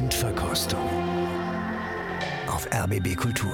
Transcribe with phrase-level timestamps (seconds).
[0.00, 0.80] Endverkostung
[2.46, 3.52] auf RBB Kultur.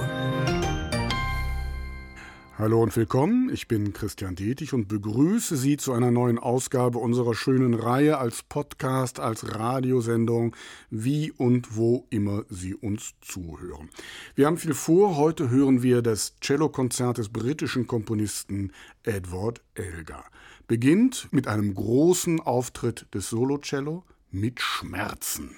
[2.57, 7.35] Hallo und willkommen, ich bin Christian Detig und begrüße Sie zu einer neuen Ausgabe unserer
[7.35, 10.55] schönen Reihe als Podcast, als Radiosendung,
[10.89, 13.89] wie und wo immer Sie uns zuhören.
[14.35, 18.71] Wir haben viel vor, heute hören wir das Cellokonzert des britischen Komponisten
[19.03, 20.23] Edward Elgar.
[20.65, 25.57] Beginnt mit einem großen Auftritt des Solocello mit Schmerzen.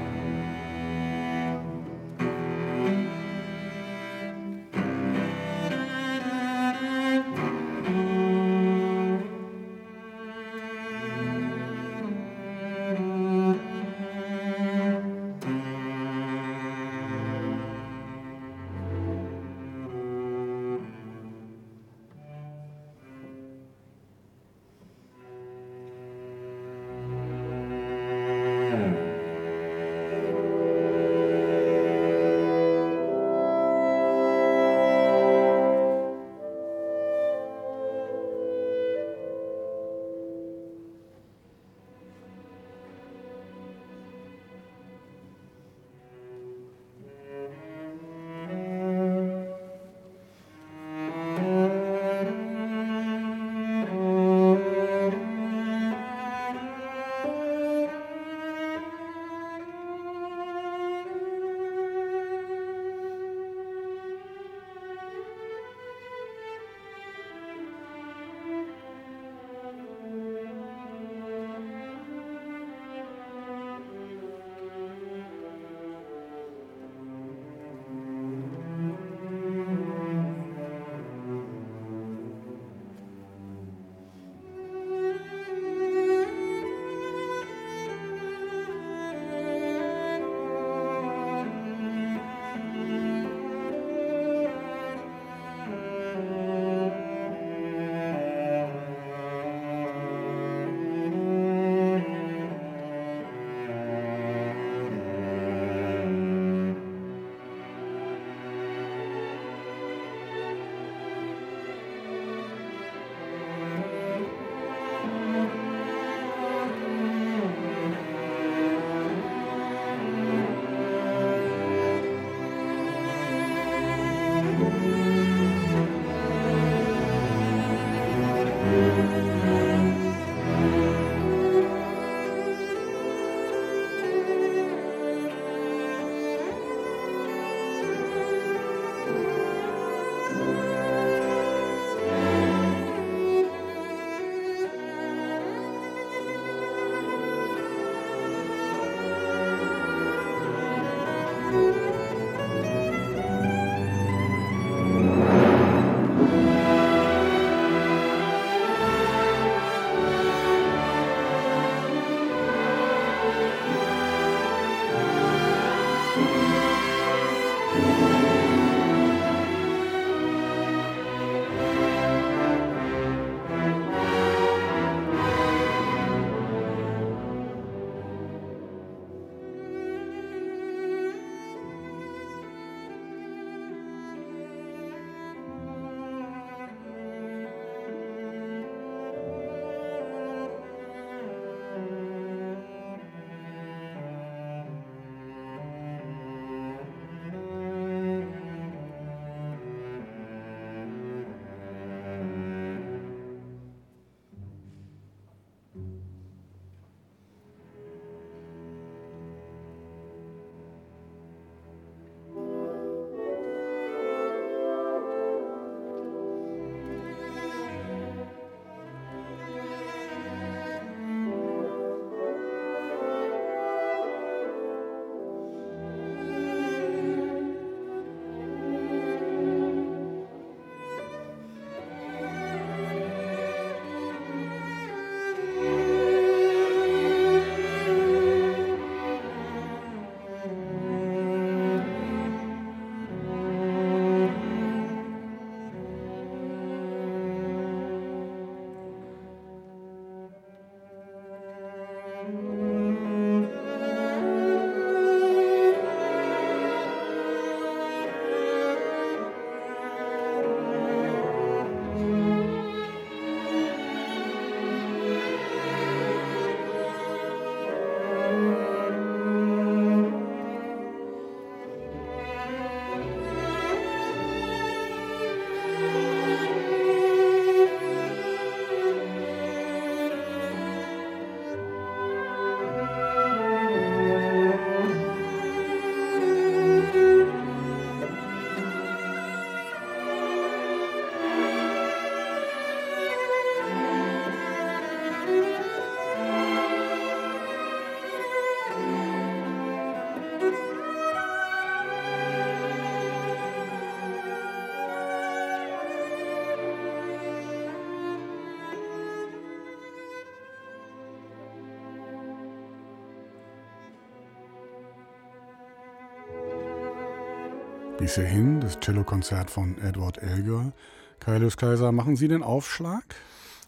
[318.01, 320.73] Bis hierhin das Cellokonzert von Edward Elgar.
[321.19, 323.03] Kaius Kaiser, machen Sie den Aufschlag?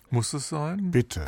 [0.09, 0.89] Muss es sein?
[0.89, 1.23] Bitte.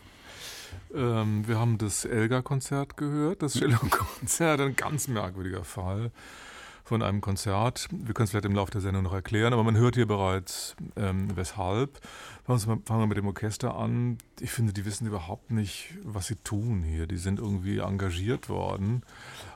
[0.94, 6.10] ähm, wir haben das Elgar-Konzert gehört, das Cello-Konzert, ein ganz merkwürdiger Fall
[6.84, 7.86] von einem Konzert.
[7.90, 10.74] Wir können es vielleicht im Laufe der Sendung noch erklären, aber man hört hier bereits,
[10.96, 12.00] ähm, weshalb.
[12.46, 14.16] Fangen wir mit dem Orchester an.
[14.40, 17.06] Ich finde, die wissen überhaupt nicht, was sie tun hier.
[17.06, 19.02] Die sind irgendwie engagiert worden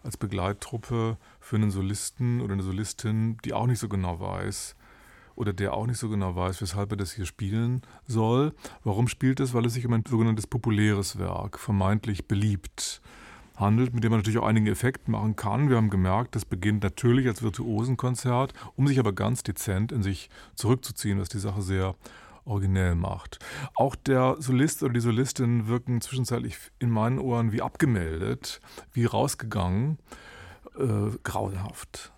[0.03, 4.77] als Begleittruppe für einen Solisten oder eine Solistin, die auch nicht so genau weiß,
[5.37, 8.53] oder der auch nicht so genau weiß, weshalb er das hier spielen soll.
[8.85, 9.55] Warum spielt es?
[9.55, 13.01] Weil es sich um ein sogenanntes populäres Werk, vermeintlich beliebt
[13.57, 15.69] handelt, mit dem man natürlich auch einigen Effekt machen kann.
[15.69, 20.31] Wir haben gemerkt, das beginnt natürlich als Virtuosenkonzert, um sich aber ganz dezent in sich
[20.57, 21.95] zurückzuziehen, was die Sache sehr
[22.51, 23.39] originell macht.
[23.75, 28.61] Auch der Solist oder die Solistin wirken zwischenzeitlich in meinen Ohren wie abgemeldet,
[28.93, 29.99] wie rausgegangen,
[30.79, 32.13] äh, grauenhaft.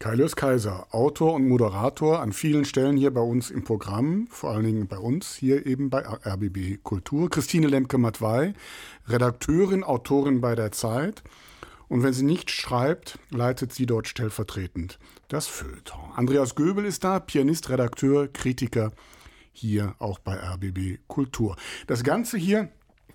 [0.00, 4.64] Kailius Kaiser, Autor und Moderator an vielen Stellen hier bei uns im Programm, vor allen
[4.64, 7.28] Dingen bei uns hier eben bei RBB Kultur.
[7.28, 8.54] Christine Lemke-Matwei,
[9.08, 11.24] Redakteurin, Autorin bei der Zeit.
[11.88, 16.12] Und wenn sie nicht schreibt, leitet sie dort stellvertretend das Feuilleton.
[16.14, 18.92] Andreas Göbel ist da, Pianist, Redakteur, Kritiker
[19.58, 21.56] hier auch bei RBB Kultur.
[21.86, 22.68] Das Ganze hier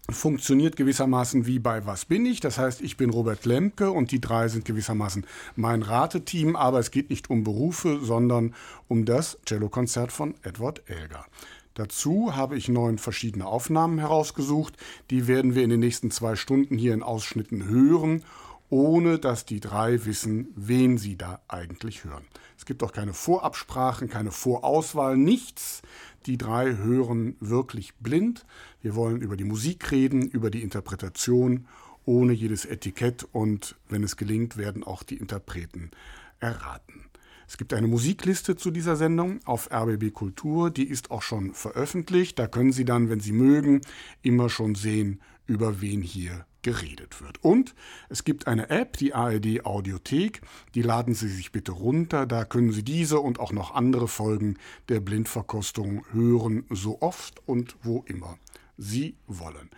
[0.10, 2.42] funktioniert gewissermaßen wie bei Was bin ich?
[2.42, 5.26] Das heißt, ich bin Robert Lemke und die drei sind gewissermaßen
[5.56, 8.54] mein Rateteam, aber es geht nicht um Berufe, sondern
[8.88, 11.26] um das Cellokonzert von Edward Elgar.
[11.74, 14.78] Dazu habe ich neun verschiedene Aufnahmen herausgesucht.
[15.10, 18.24] Die werden wir in den nächsten zwei Stunden hier in Ausschnitten hören,
[18.70, 22.26] ohne dass die drei wissen, wen sie da eigentlich hören.
[22.58, 25.82] Es gibt auch keine Vorabsprachen, keine Vorauswahl, nichts.
[26.26, 28.46] Die drei hören wirklich blind.
[28.82, 31.68] Wir wollen über die Musik reden, über die Interpretation,
[32.06, 35.92] ohne jedes Etikett und wenn es gelingt, werden auch die Interpreten
[36.40, 37.06] erraten.
[37.48, 42.40] Es gibt eine Musikliste zu dieser Sendung auf RBB Kultur, die ist auch schon veröffentlicht.
[42.40, 43.82] Da können Sie dann, wenn Sie mögen,
[44.22, 47.44] immer schon sehen, über wen hier geredet wird.
[47.44, 47.76] Und
[48.10, 50.42] es gibt eine App, die ARD Audiothek,
[50.74, 54.58] die laden Sie sich bitte runter, da können Sie diese und auch noch andere Folgen
[54.90, 58.38] der Blindverkostung hören, so oft und wo immer
[58.78, 59.70] Sie wollen.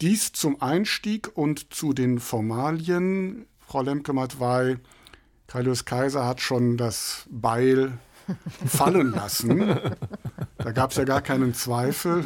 [0.00, 3.46] Dies zum Einstieg und zu den Formalien.
[3.58, 4.78] Frau Lemke-Matwei,
[5.46, 7.98] Kaius Kaiser hat schon das Beil
[8.66, 9.78] fallen lassen.
[10.58, 12.24] Da gab es ja gar keinen Zweifel.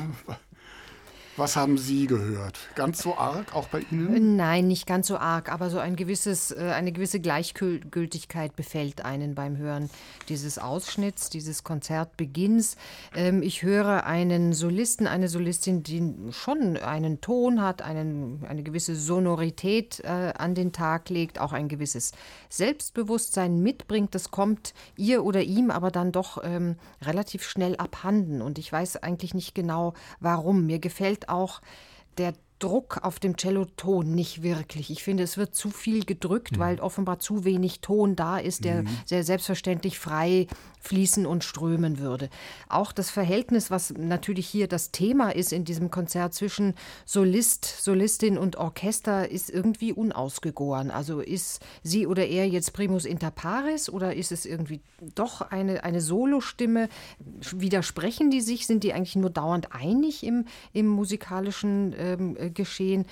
[1.36, 2.60] Was haben Sie gehört?
[2.76, 4.36] Ganz so arg auch bei Ihnen?
[4.36, 9.34] Nein, nicht ganz so arg, aber so ein gewisses, äh, eine gewisse Gleichgültigkeit befällt einen
[9.34, 9.90] beim Hören
[10.28, 12.76] dieses Ausschnitts, dieses Konzertbeginns.
[13.16, 18.94] Ähm, ich höre einen Solisten, eine Solistin, die schon einen Ton hat, einen, eine gewisse
[18.94, 22.12] Sonorität äh, an den Tag legt, auch ein gewisses
[22.48, 24.14] Selbstbewusstsein mitbringt.
[24.14, 28.40] Das kommt ihr oder ihm aber dann doch ähm, relativ schnell abhanden.
[28.40, 30.66] Und ich weiß eigentlich nicht genau, warum.
[30.66, 31.60] Mir gefällt auch
[32.18, 34.88] der Druck auf dem Celloton nicht wirklich.
[34.88, 36.60] Ich finde, es wird zu viel gedrückt, mhm.
[36.60, 38.88] weil offenbar zu wenig Ton da ist, der mhm.
[39.04, 40.46] sehr selbstverständlich frei
[40.80, 42.28] fließen und strömen würde.
[42.68, 48.38] Auch das Verhältnis, was natürlich hier das Thema ist in diesem Konzert zwischen Solist, Solistin
[48.38, 50.90] und Orchester, ist irgendwie unausgegoren.
[50.90, 54.80] Also ist sie oder er jetzt primus inter pares oder ist es irgendwie
[55.14, 56.88] doch eine, eine Solostimme?
[57.52, 58.66] Widersprechen die sich?
[58.66, 63.06] Sind die eigentlich nur dauernd einig im, im musikalischen ähm, Geschehen?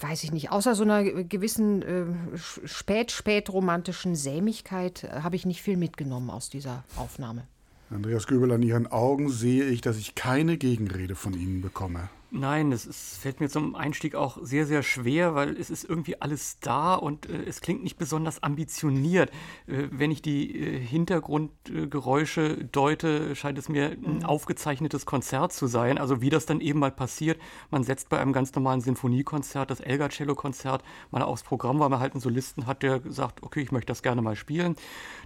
[0.00, 2.04] weiß ich nicht, außer so einer gewissen äh,
[2.36, 7.46] spät-spätromantischen Sämigkeit äh, habe ich nicht viel mitgenommen aus dieser Aufnahme.
[7.90, 12.08] Andreas Göbel, an Ihren Augen sehe ich, dass ich keine Gegenrede von Ihnen bekomme.
[12.36, 16.20] Nein, es ist, fällt mir zum Einstieg auch sehr, sehr schwer, weil es ist irgendwie
[16.20, 19.30] alles da und äh, es klingt nicht besonders ambitioniert.
[19.68, 24.24] Äh, wenn ich die äh, Hintergrundgeräusche deute, scheint es mir ein mhm.
[24.24, 25.96] aufgezeichnetes Konzert zu sein.
[25.96, 29.78] Also wie das dann eben mal passiert, man setzt bei einem ganz normalen Sinfoniekonzert, das
[29.78, 33.92] Elgar-Cello-Konzert, mal aufs Programm, weil man halt einen Solisten hat, der sagt, okay, ich möchte
[33.92, 34.74] das gerne mal spielen.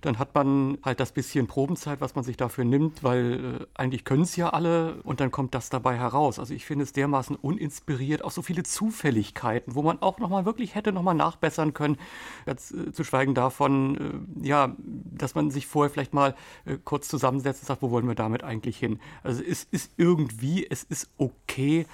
[0.03, 4.05] Dann hat man halt das bisschen Probenzeit, was man sich dafür nimmt, weil äh, eigentlich
[4.05, 6.39] können es ja alle und dann kommt das dabei heraus.
[6.39, 10.75] Also ich finde es dermaßen uninspiriert, auch so viele Zufälligkeiten, wo man auch nochmal wirklich
[10.75, 11.97] hätte nochmal nachbessern können.
[12.45, 17.09] Ganz äh, zu schweigen davon, äh, ja, dass man sich vorher vielleicht mal äh, kurz
[17.09, 18.99] zusammensetzt und sagt, wo wollen wir damit eigentlich hin?
[19.23, 21.87] Also es ist irgendwie, es ist okay,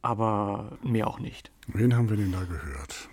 [0.00, 1.50] aber mehr auch nicht.
[1.66, 3.08] Wen haben wir denn da gehört?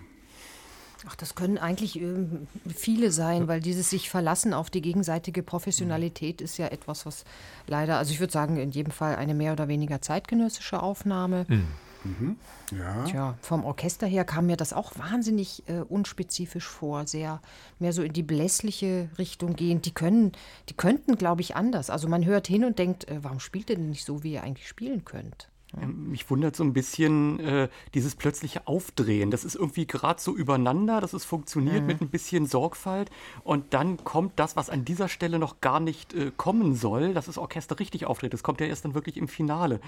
[1.08, 6.40] Ach, das können eigentlich ähm, viele sein, weil dieses sich verlassen auf die gegenseitige Professionalität
[6.40, 7.24] ist ja etwas, was
[7.66, 11.46] leider, also ich würde sagen, in jedem Fall eine mehr oder weniger zeitgenössische Aufnahme.
[11.48, 11.66] Mhm.
[12.04, 12.36] Mhm.
[12.78, 13.04] Ja.
[13.04, 17.42] Tja, vom Orchester her kam mir das auch wahnsinnig äh, unspezifisch vor, sehr
[17.78, 19.82] mehr so in die blässliche Richtung gehen.
[19.82, 20.32] Die können,
[20.68, 21.90] die könnten, glaube ich, anders.
[21.90, 24.42] Also man hört hin und denkt, äh, warum spielt ihr denn nicht so, wie ihr
[24.42, 25.49] eigentlich spielen könnt?
[25.76, 29.30] Mich wundert so ein bisschen äh, dieses plötzliche Aufdrehen.
[29.30, 31.86] Das ist irgendwie gerade so übereinander, dass es funktioniert mhm.
[31.86, 33.10] mit ein bisschen Sorgfalt.
[33.44, 37.26] Und dann kommt das, was an dieser Stelle noch gar nicht äh, kommen soll, dass
[37.26, 38.32] das Orchester richtig auftritt.
[38.32, 39.80] Das kommt ja erst dann wirklich im Finale.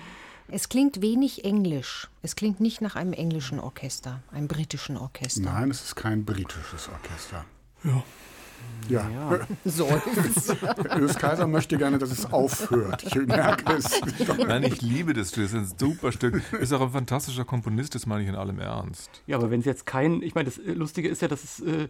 [0.48, 2.08] Es klingt wenig englisch.
[2.22, 5.42] Es klingt nicht nach einem englischen Orchester, einem britischen Orchester.
[5.42, 7.44] Nein, es ist kein britisches Orchester.
[7.84, 8.02] Ja.
[8.88, 9.08] Ja.
[9.08, 9.38] ja.
[10.98, 13.04] Louis Kaiser möchte gerne, dass es aufhört.
[13.04, 14.00] Ich merke es.
[14.46, 15.44] Nein, ich liebe das Stück.
[15.44, 16.42] Das ist ein super Stück.
[16.60, 19.22] Ist auch ein fantastischer Komponist, das meine ich in allem Ernst.
[19.26, 21.88] Ja, aber wenn es jetzt kein, ich meine, das Lustige ist ja, dass es äh,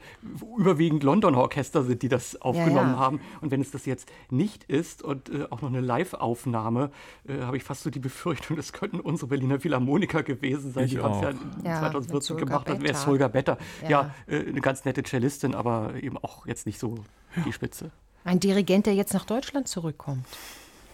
[0.56, 2.98] überwiegend Londoner Orchester sind, die das aufgenommen ja, ja.
[2.98, 3.20] haben.
[3.40, 6.90] Und wenn es das jetzt nicht ist und äh, auch noch eine Live-Aufnahme,
[7.26, 10.84] äh, habe ich fast so die Befürchtung, das könnten unsere Berliner Philharmoniker gewesen sein.
[10.84, 12.68] Ich die haben es ja 2014 gemacht.
[12.68, 13.58] Das wäre Holger Better.
[13.88, 17.04] Ja, äh, eine ganz nette Cellistin, aber eben auch jetzt nicht so
[17.44, 17.90] die Spitze.
[18.24, 20.26] Ein Dirigent, der jetzt nach Deutschland zurückkommt.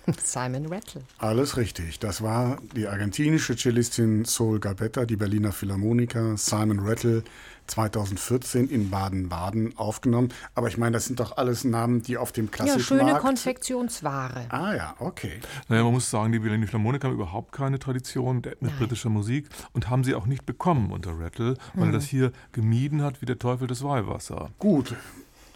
[0.25, 1.03] Simon Rattle.
[1.19, 1.99] Alles richtig.
[1.99, 7.23] Das war die argentinische Cellistin Sol Gabetta, die Berliner Philharmoniker, Simon Rattle,
[7.67, 10.33] 2014 in Baden-Baden aufgenommen.
[10.55, 12.91] Aber ich meine, das sind doch alles Namen, die auf dem Klassikmarkt...
[12.91, 14.47] Ja, schöne Konfektionsware.
[14.49, 15.41] Ah ja, okay.
[15.69, 18.73] Naja, man muss sagen, die Berliner Philharmoniker haben überhaupt keine Tradition mit Nein.
[18.79, 21.93] britischer Musik und haben sie auch nicht bekommen unter Rattle, weil mhm.
[21.93, 24.51] er das hier gemieden hat wie der Teufel das Weihwasser.
[24.59, 24.95] Gut,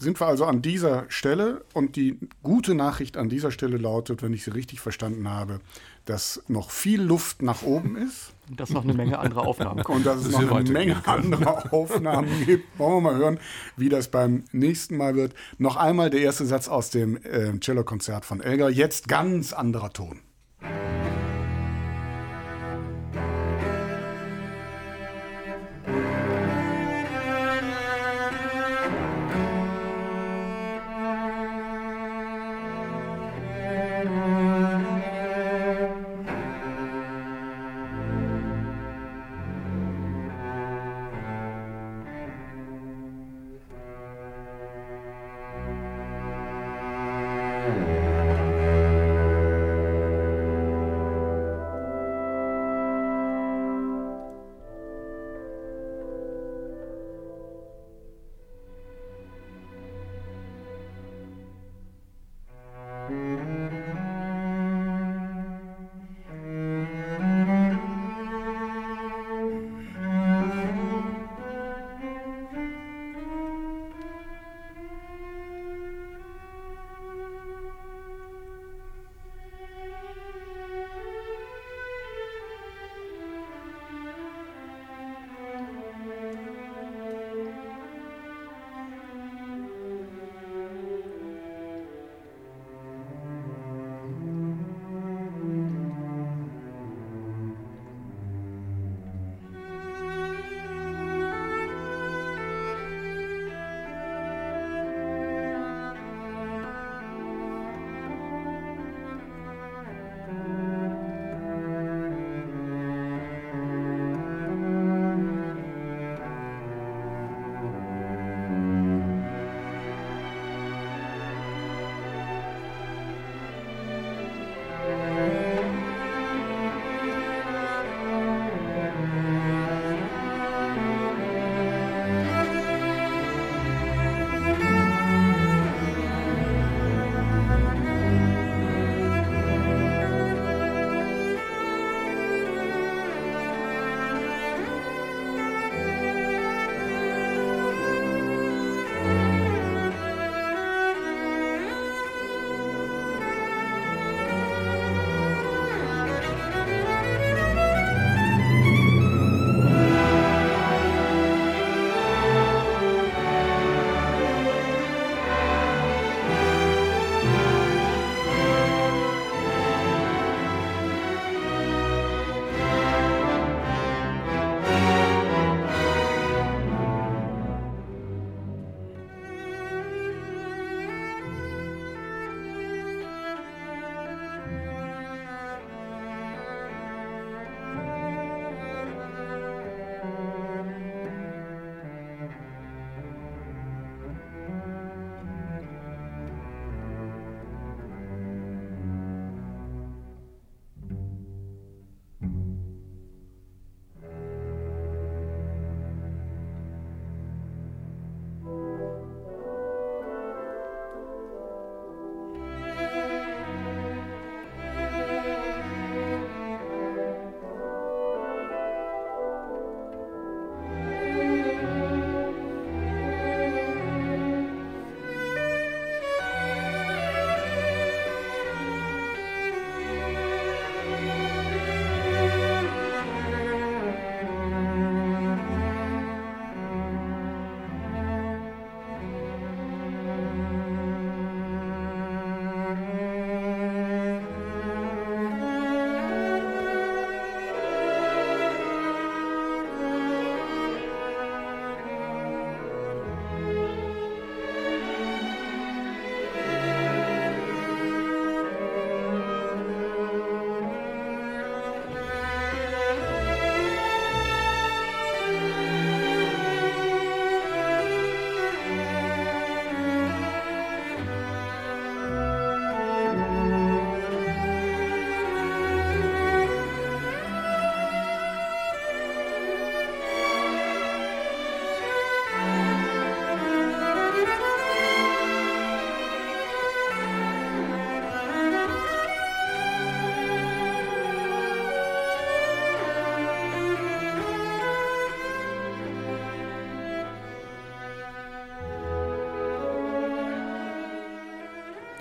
[0.02, 4.32] sind wir also an dieser Stelle und die gute Nachricht an dieser Stelle lautet, wenn
[4.32, 5.60] ich sie richtig verstanden habe,
[6.04, 8.32] dass noch viel Luft nach oben ist.
[8.50, 9.98] Und dass noch eine Menge andere Aufnahmen kommen.
[9.98, 12.78] Und dass es noch eine Menge andere Aufnahmen gibt.
[12.78, 13.38] Wollen wir mal hören,
[13.76, 15.34] wie das beim nächsten Mal wird.
[15.58, 18.70] Noch einmal der erste Satz aus dem äh, Cellokonzert von Elgar.
[18.70, 20.20] Jetzt ganz anderer Ton.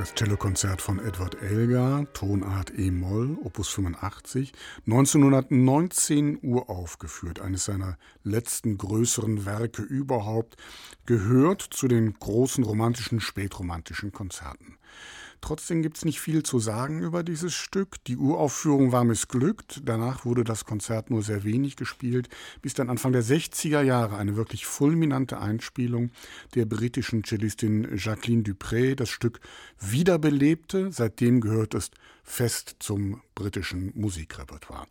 [0.01, 4.51] Das Cellokonzert von Edward Elgar, Tonart E-Moll, Opus 85,
[4.87, 10.57] 1919 uraufgeführt, eines seiner letzten größeren Werke überhaupt,
[11.05, 14.79] gehört zu den großen romantischen, spätromantischen Konzerten.
[15.41, 18.04] Trotzdem gibt es nicht viel zu sagen über dieses Stück.
[18.06, 19.82] Die Uraufführung war missglückt.
[19.84, 22.30] Danach wurde das Konzert nur sehr wenig gespielt,
[22.62, 26.12] bis dann Anfang der 60er Jahre eine wirklich fulminante Einspielung
[26.54, 29.39] der britischen Cellistin Jacqueline Dupré das Stück
[29.80, 30.91] wiederbelebte.
[30.91, 31.89] Seitdem gehört es
[32.23, 34.86] fest zum britischen Musikrepertoire.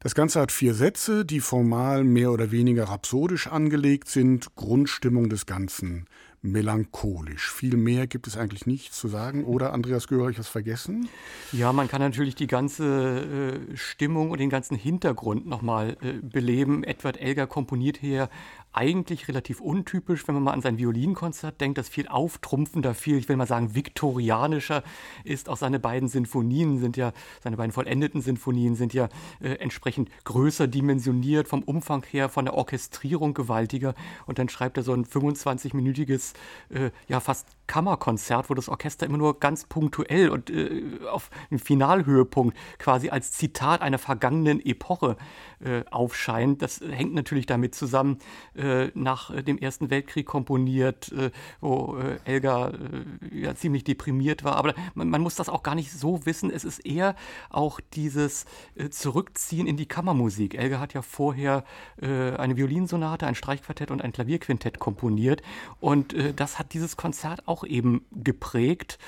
[0.00, 4.56] Das Ganze hat vier Sätze, die formal mehr oder weniger rhapsodisch angelegt sind.
[4.56, 6.06] Grundstimmung des Ganzen
[6.42, 7.52] melancholisch.
[7.52, 9.44] Viel mehr gibt es eigentlich nicht zu sagen.
[9.44, 11.08] Oder Andreas Görer, ich was vergessen?
[11.52, 16.82] Ja, man kann natürlich die ganze äh, Stimmung und den ganzen Hintergrund nochmal äh, beleben.
[16.82, 18.28] Edward Elgar komponiert hier
[18.72, 23.28] eigentlich relativ untypisch, wenn man mal an sein Violinkonzert denkt, das viel auftrumpfender, viel, ich
[23.28, 24.82] will mal sagen, viktorianischer
[25.24, 25.48] ist.
[25.48, 29.08] Auch seine beiden Sinfonien sind ja, seine beiden vollendeten Sinfonien sind ja
[29.40, 33.94] äh, entsprechend größer dimensioniert, vom Umfang her, von der Orchestrierung gewaltiger.
[34.26, 36.34] Und dann schreibt er so ein 25-minütiges,
[36.70, 41.58] äh, ja, fast Kammerkonzert, wo das Orchester immer nur ganz punktuell und äh, auf dem
[41.58, 45.16] Finalhöhepunkt quasi als Zitat einer vergangenen Epoche
[45.64, 46.60] äh, aufscheint.
[46.60, 48.18] Das hängt natürlich damit zusammen,
[48.54, 51.30] äh, nach dem Ersten Weltkrieg komponiert, äh,
[51.62, 54.56] wo äh, äh, ja ziemlich deprimiert war.
[54.56, 56.50] Aber man, man, muss das auch gar nicht so wissen.
[56.50, 57.14] Es ist eher
[57.48, 58.44] auch dieses
[58.90, 60.56] Zurückziehen in die Kammermusik.
[60.56, 61.64] Elgar hat ja vorher
[62.00, 65.42] eine Violinsonate, ein Streichquartett und ein Klavierquintett komponiert.
[65.80, 68.98] Und das hat dieses Konzert auch eben geprägt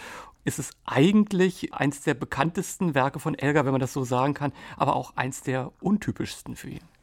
[0.44, 4.52] ist es eigentlich eins der bekanntesten Werke von Elgar, wenn man das so sagen kann,
[4.76, 6.93] aber auch eins der untypischsten für ihn.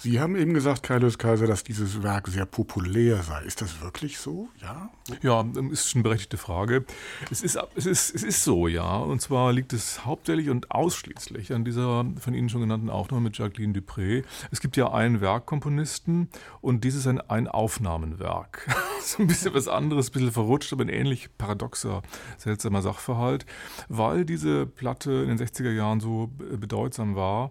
[0.00, 3.42] Sie haben eben gesagt, Kaius Kaiser, dass dieses Werk sehr populär sei.
[3.42, 4.48] Ist das wirklich so?
[4.62, 4.90] Ja?
[5.22, 6.84] Ja, ist schon eine berechtigte Frage.
[7.32, 8.98] Es ist, es, ist, es ist so, ja.
[8.98, 13.38] Und zwar liegt es hauptsächlich und ausschließlich an dieser von Ihnen schon genannten Aufnahme mit
[13.38, 14.22] Jacqueline Dupré.
[14.52, 16.28] Es gibt ja einen Werkkomponisten
[16.60, 18.68] und dieses ist ein, ein Aufnahmenwerk.
[19.02, 22.02] so ein bisschen was anderes, ein bisschen verrutscht, aber ein ähnlich paradoxer,
[22.36, 23.46] seltsamer Sachverhalt,
[23.88, 27.50] weil diese Platte in den 60er Jahren so bedeutsam war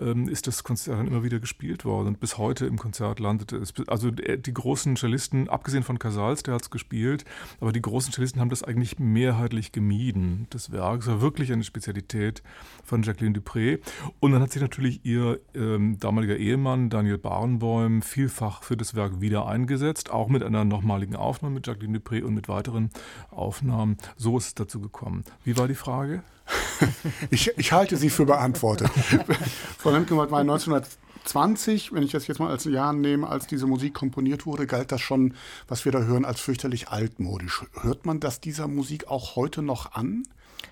[0.00, 3.56] ähm, ist das Konzert dann immer wieder gespielt worden und bis heute im Konzert landete
[3.56, 3.72] es.
[3.86, 7.24] Also äh, die großen Cellisten, abgesehen von Casals, der hat es gespielt,
[7.60, 11.02] aber die großen Cellisten haben das eigentlich mehrheitlich gemieden, das Werk.
[11.02, 12.42] Es war wirklich eine Spezialität
[12.84, 13.80] von Jacqueline Dupré.
[14.20, 19.20] Und dann hat sich natürlich ihr ähm, damaliger Ehemann Daniel Barenboim vielfach für das Werk
[19.20, 22.90] wieder eingesetzt, auch mit einer nochmaligen Aufnahme mit Jacqueline Dupré und mit weiteren
[23.30, 23.96] Aufnahmen.
[24.16, 25.24] So ist es dazu gekommen.
[25.44, 26.22] Wie war die Frage?
[27.30, 28.90] ich, ich halte sie für beantwortet.
[29.78, 33.94] Frau Lemke-Watt war 1920, wenn ich das jetzt mal als Jahr nehme, als diese Musik
[33.94, 35.34] komponiert wurde, galt das schon,
[35.68, 37.64] was wir da hören, als fürchterlich altmodisch.
[37.80, 40.24] Hört man das dieser Musik auch heute noch an?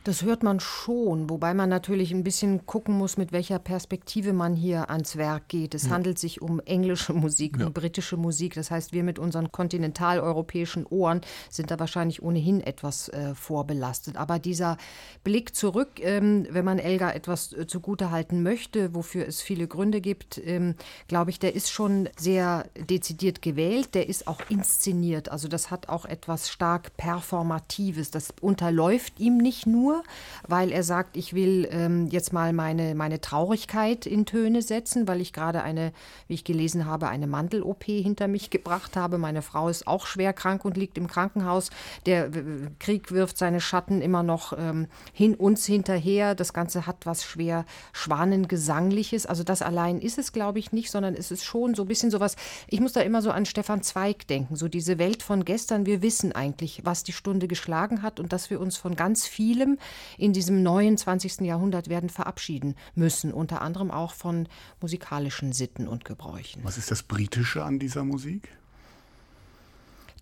[0.05, 4.55] Das hört man schon, wobei man natürlich ein bisschen gucken muss, mit welcher Perspektive man
[4.55, 5.75] hier ans Werk geht.
[5.75, 5.91] Es ja.
[5.93, 7.67] handelt sich um englische Musik, ja.
[7.67, 8.53] um britische Musik.
[8.53, 14.17] Das heißt, wir mit unseren kontinentaleuropäischen Ohren sind da wahrscheinlich ohnehin etwas äh, vorbelastet.
[14.17, 14.77] Aber dieser
[15.25, 20.39] Blick zurück, ähm, wenn man Elgar etwas äh, zugutehalten möchte, wofür es viele Gründe gibt,
[20.45, 20.75] ähm,
[21.09, 23.95] glaube ich, der ist schon sehr dezidiert gewählt.
[23.95, 25.31] Der ist auch inszeniert.
[25.31, 28.11] Also das hat auch etwas stark Performatives.
[28.11, 30.03] Das unterläuft ihm nicht nur nur,
[30.47, 35.21] weil er sagt, ich will ähm, jetzt mal meine, meine Traurigkeit in Töne setzen, weil
[35.21, 35.93] ich gerade eine,
[36.29, 39.19] wie ich gelesen habe, eine Mandel-OP hinter mich gebracht habe.
[39.19, 41.71] Meine Frau ist auch schwer krank und liegt im Krankenhaus.
[42.07, 42.31] Der
[42.79, 46.35] Krieg wirft seine Schatten immer noch ähm, hin uns hinterher.
[46.35, 49.27] Das Ganze hat was schwer Schwanengesangliches.
[49.27, 52.11] Also das allein ist es, glaube ich, nicht, sondern es ist schon so ein bisschen
[52.11, 52.37] sowas.
[52.69, 55.87] Ich muss da immer so an Stefan Zweig denken, so diese Welt von gestern.
[55.87, 59.27] Wir wissen eigentlich, was die Stunde geschlagen hat und dass wir uns von ganz
[59.65, 59.79] vielem
[60.19, 61.41] in diesem neuen 20.
[61.41, 64.49] Jahrhundert werden verabschieden müssen, unter anderem auch von
[64.81, 66.63] musikalischen Sitten und Gebräuchen.
[66.65, 68.49] Was ist das Britische an dieser Musik?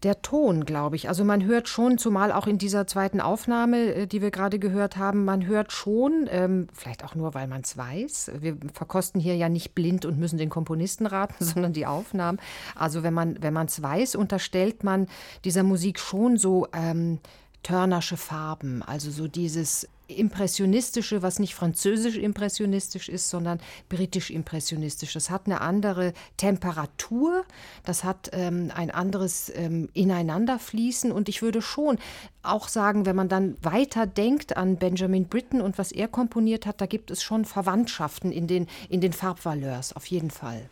[0.03, 1.09] der Ton, glaube ich.
[1.09, 4.97] Also man hört schon, zumal auch in dieser zweiten Aufnahme, äh, die wir gerade gehört
[4.97, 8.33] haben, man hört schon, ähm, vielleicht auch nur, weil man es weiß.
[8.41, 12.41] Wir verkosten hier ja nicht blind und müssen den Komponisten raten, sondern die Aufnahmen.
[12.75, 15.07] Also wenn man wenn es weiß, unterstellt man
[15.45, 17.21] dieser Musik schon so ähm,
[17.63, 25.13] Turnersche Farben, also so dieses impressionistische, was nicht französisch impressionistisch ist, sondern britisch impressionistisch.
[25.13, 27.45] Das hat eine andere Temperatur,
[27.85, 31.99] das hat ähm, ein anderes ähm, Ineinanderfließen und ich würde schon
[32.43, 36.81] auch sagen, wenn man dann weiter denkt an Benjamin Britten und was er komponiert hat,
[36.81, 40.69] da gibt es schon Verwandtschaften in den, in den Farbvaleurs, auf jeden Fall.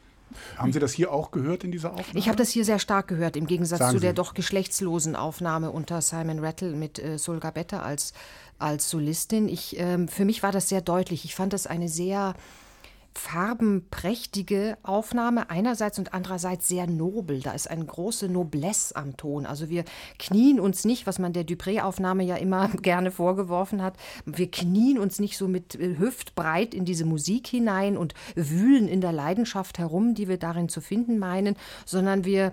[0.56, 2.18] Haben Sie das hier auch gehört in dieser Aufnahme?
[2.18, 4.14] Ich habe das hier sehr stark gehört, im Gegensatz Sagen zu der Sie.
[4.16, 8.12] doch geschlechtslosen Aufnahme unter Simon Rattle mit äh, Solga Betta als,
[8.58, 9.48] als Solistin.
[9.48, 11.24] Ich, ähm, für mich war das sehr deutlich.
[11.24, 12.34] Ich fand das eine sehr
[13.14, 17.40] farbenprächtige Aufnahme einerseits und andererseits sehr nobel.
[17.40, 19.46] Da ist eine große Noblesse am Ton.
[19.46, 19.84] Also wir
[20.18, 23.94] knien uns nicht, was man der Dupré-Aufnahme ja immer gerne vorgeworfen hat,
[24.24, 29.00] wir knien uns nicht so mit äh, hüftbreit in diese Musik hinein und wühlen in
[29.00, 32.52] der Leidenschaft herum, die wir darin zu finden meinen, sondern wir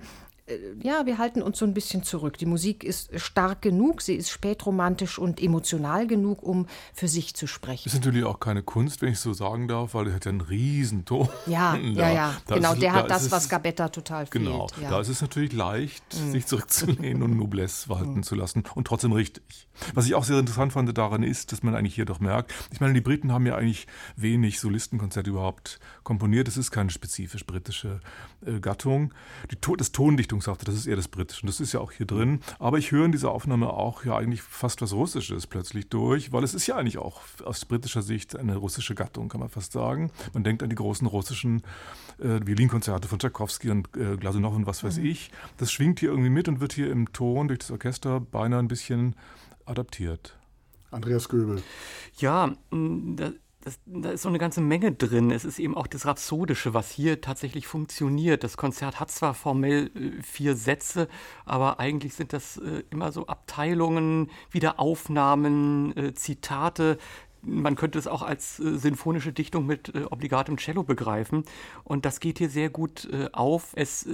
[0.81, 2.37] ja, wir halten uns so ein bisschen zurück.
[2.37, 7.47] Die Musik ist stark genug, sie ist spätromantisch und emotional genug, um für sich zu
[7.47, 7.87] sprechen.
[7.87, 10.41] Ist natürlich auch keine Kunst, wenn ich so sagen darf, weil er hat ja einen
[10.41, 11.29] Riesenton.
[11.47, 14.43] Ja, ja, ja, genau, der hat das, was Gabetta total fehlt.
[14.43, 14.89] Genau, ja.
[14.89, 16.31] da ist es natürlich leicht, mhm.
[16.31, 18.23] sich zurückzulehnen und Noblesse walten mhm.
[18.23, 19.66] zu lassen und trotzdem richtig.
[19.93, 22.79] Was ich auch sehr interessant fand daran ist, dass man eigentlich hier doch merkt, ich
[22.79, 26.47] meine, die Briten haben ja eigentlich wenig Solistenkonzerte überhaupt komponiert.
[26.47, 27.99] Es ist keine spezifisch britische
[28.45, 29.13] äh, Gattung.
[29.51, 31.41] Die, das Tondichtung sagte, das ist eher das Britische.
[31.41, 32.39] Und das ist ja auch hier drin.
[32.59, 36.43] Aber ich höre in dieser Aufnahme auch ja eigentlich fast was Russisches plötzlich durch, weil
[36.43, 40.11] es ist ja eigentlich auch aus britischer Sicht eine russische Gattung, kann man fast sagen.
[40.33, 41.63] Man denkt an die großen russischen
[42.19, 45.05] äh, Violinkonzerte von Tchaikovsky und äh, Glasunow und was weiß mhm.
[45.05, 45.31] ich.
[45.57, 48.67] Das schwingt hier irgendwie mit und wird hier im Ton durch das Orchester beinahe ein
[48.67, 49.15] bisschen
[49.67, 50.37] adaptiert.
[50.91, 51.61] Andreas Göbel.
[52.17, 53.33] Ja, das
[53.67, 55.29] das, da ist so eine ganze Menge drin.
[55.29, 58.45] Es ist eben auch das Rhapsodische, was hier tatsächlich funktioniert.
[58.45, 61.09] Das Konzert hat zwar formell äh, vier Sätze,
[61.45, 66.97] aber eigentlich sind das äh, immer so Abteilungen, Wiederaufnahmen, äh, Zitate.
[67.41, 71.43] Man könnte es auch als äh, sinfonische Dichtung mit äh, obligatem Cello begreifen.
[71.83, 73.73] Und das geht hier sehr gut äh, auf.
[73.75, 74.07] Es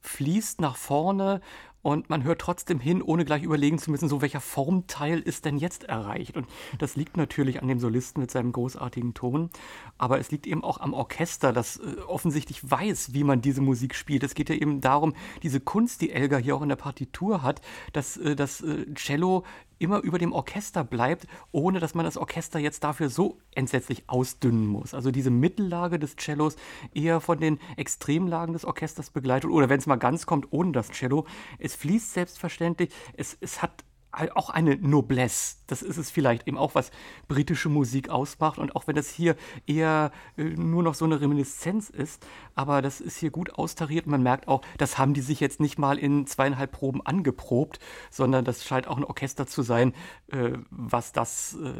[0.00, 1.40] fließt nach vorne
[1.82, 5.56] und man hört trotzdem hin, ohne gleich überlegen zu müssen, so welcher Formteil ist denn
[5.56, 6.36] jetzt erreicht.
[6.36, 6.46] Und
[6.78, 9.50] das liegt natürlich an dem Solisten mit seinem großartigen Ton,
[9.98, 13.94] aber es liegt eben auch am Orchester, das äh, offensichtlich weiß, wie man diese Musik
[13.94, 14.22] spielt.
[14.22, 17.60] Es geht ja eben darum, diese Kunst, die Elgar hier auch in der Partitur hat,
[17.92, 19.44] dass äh, das äh, Cello
[19.80, 24.66] immer über dem Orchester bleibt, ohne dass man das Orchester jetzt dafür so entsetzlich ausdünnen
[24.66, 24.94] muss.
[24.94, 26.56] Also diese Mittellage des Cellos
[26.94, 30.90] eher von den Extremlagen des Orchesters begleitet oder wenn es mal ganz kommt, ohne das
[30.90, 31.26] Cello.
[31.58, 35.56] Es fließt selbstverständlich, es, es hat auch eine Noblesse.
[35.66, 36.90] Das ist es vielleicht eben auch, was
[37.28, 38.58] britische Musik ausmacht.
[38.58, 43.00] Und auch wenn das hier eher äh, nur noch so eine Reminiszenz ist, aber das
[43.00, 44.06] ist hier gut austariert.
[44.06, 47.78] Man merkt auch, das haben die sich jetzt nicht mal in zweieinhalb Proben angeprobt,
[48.10, 49.94] sondern das scheint auch ein Orchester zu sein,
[50.28, 51.72] äh, was das äh,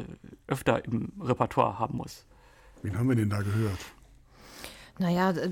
[0.47, 2.25] öfter im Repertoire haben muss.
[2.81, 3.79] Wen haben wir denn da gehört?
[4.99, 5.49] Naja, äh,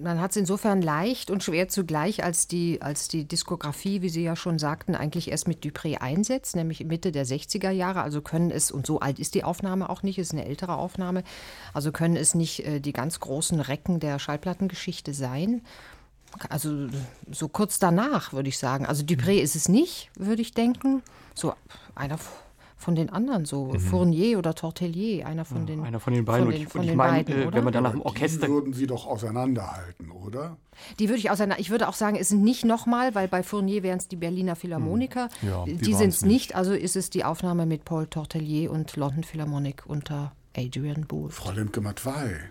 [0.00, 4.22] man hat es insofern leicht und schwer zugleich, als die, als die Diskografie, wie Sie
[4.22, 8.02] ja schon sagten, eigentlich erst mit Dupré einsetzt, nämlich Mitte der 60er Jahre.
[8.02, 11.24] Also können es, und so alt ist die Aufnahme auch nicht, ist eine ältere Aufnahme,
[11.74, 15.62] also können es nicht äh, die ganz großen Recken der Schallplattengeschichte sein.
[16.48, 16.88] Also
[17.30, 18.86] so kurz danach, würde ich sagen.
[18.86, 21.02] Also Dupré ist es nicht, würde ich denken.
[21.34, 21.54] So
[21.94, 22.18] einer
[22.80, 23.78] von den anderen, so mhm.
[23.78, 26.46] Fournier oder Tortelier, einer von den Einer von den beiden.
[26.46, 28.46] Von den, von und ich meine, äh, wenn man dann nach dem Orchester.
[28.46, 30.56] Die würden Sie doch auseinanderhalten, oder?
[30.98, 31.60] Die würde ich auseinander.
[31.60, 34.56] Ich würde auch sagen, es sind nicht nochmal, weil bei Fournier wären es die Berliner
[34.56, 35.28] Philharmoniker.
[35.42, 35.48] Mhm.
[35.48, 36.54] Ja, die, die sind es nicht.
[36.54, 41.34] Also ist es die Aufnahme mit Paul Tortelier und London Philharmonic unter Adrian Booth.
[41.34, 42.50] Frau Lemke-Matwei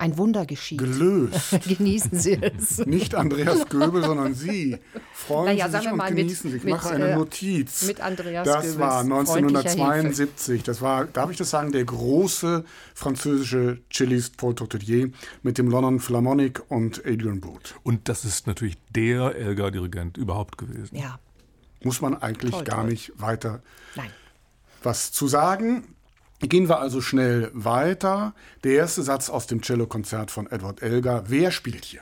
[0.00, 0.78] ein Wunder geschieht.
[0.78, 1.58] Gelöst.
[1.68, 2.78] genießen Sie es.
[2.86, 4.78] Nicht Andreas Göbel, sondern Sie.
[5.12, 6.64] Freuen naja, Sie sich und genießen mit, sich.
[6.64, 7.86] Ich mache eine äh, Notiz.
[7.86, 10.62] Mit Andreas Das Goebbels war 1972.
[10.62, 15.10] Das war, darf ich das sagen, der große französische Cellist Paul Tortelier
[15.42, 17.74] mit dem London Philharmonic und Adrian Booth.
[17.82, 20.96] Und das ist natürlich der Elgar-Dirigent überhaupt gewesen.
[20.96, 21.18] Ja.
[21.82, 22.90] Muss man eigentlich toll, gar toll.
[22.90, 23.62] nicht weiter
[23.96, 24.10] Nein.
[24.82, 25.94] was zu sagen.
[26.40, 28.34] Gehen wir also schnell weiter.
[28.64, 31.24] Der erste Satz aus dem Cellokonzert von Edward Elgar.
[31.28, 32.00] Wer spielt hier?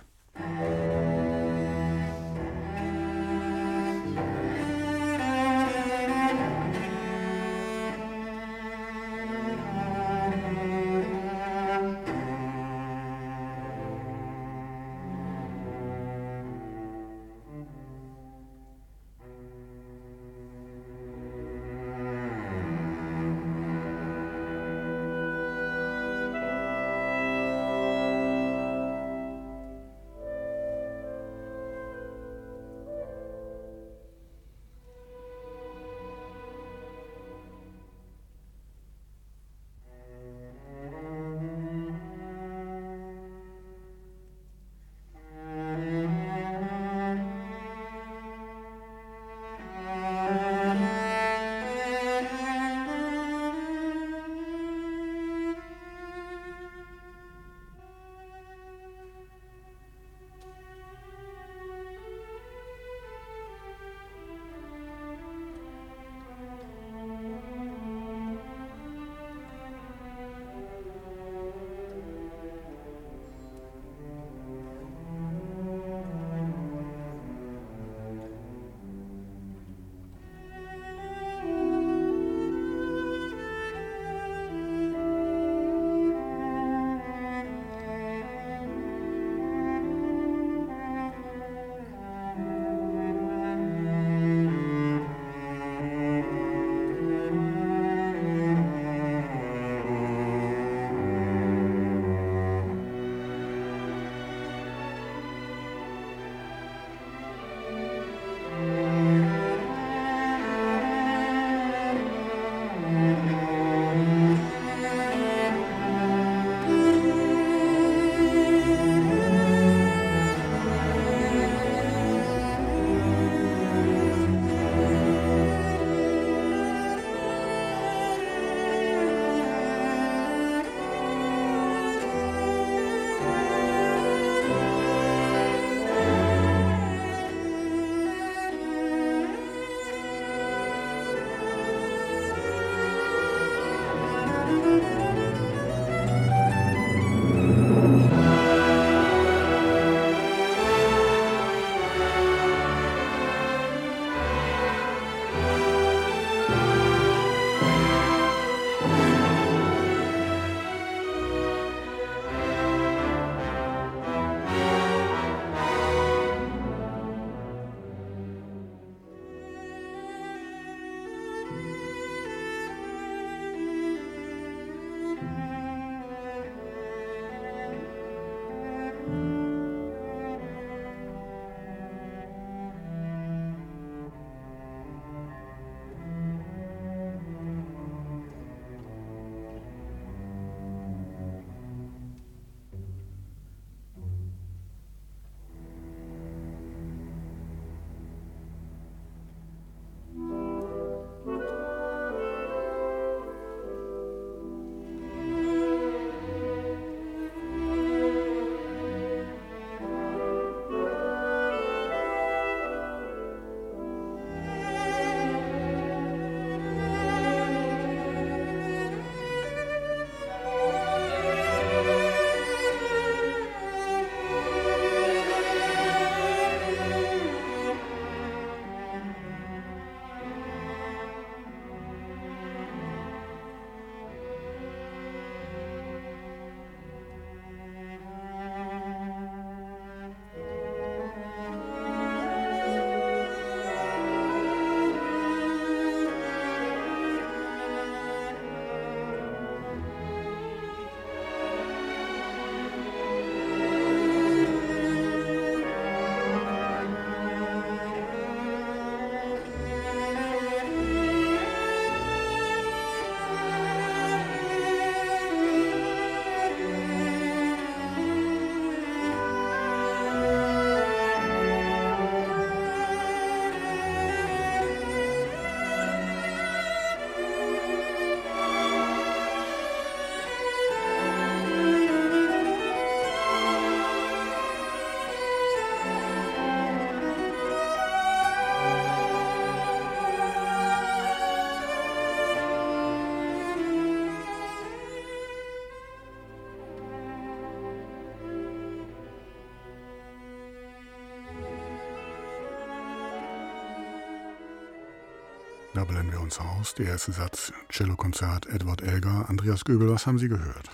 [305.79, 306.75] Da blenden wir uns aus.
[306.75, 309.31] Der erste Satz, Cellokonzert Edward Elgar.
[309.31, 310.69] Andreas Göbel, was haben Sie gehört?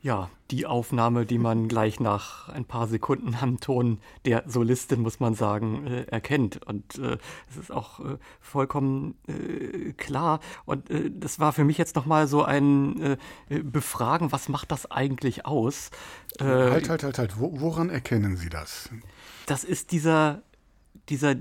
[0.00, 5.20] ja, die Aufnahme, die man gleich nach ein paar Sekunden am Ton der Solistin, muss
[5.20, 6.64] man sagen, äh, erkennt.
[6.66, 7.18] Und äh,
[7.48, 10.40] es ist auch äh, vollkommen äh, klar.
[10.64, 13.16] Und äh, das war für mich jetzt nochmal so ein
[13.48, 15.90] äh, Befragen, was macht das eigentlich aus?
[16.40, 17.40] halt, halt, halt, halt.
[17.40, 18.90] Wo, woran erkennen Sie das?
[19.46, 20.42] Das ist dieser,
[21.08, 21.36] dieser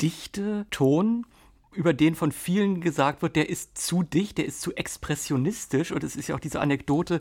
[0.00, 1.26] dichte Ton,
[1.74, 5.92] über den von vielen gesagt wird, der ist zu dicht, der ist zu expressionistisch.
[5.92, 7.20] Und es ist ja auch diese Anekdote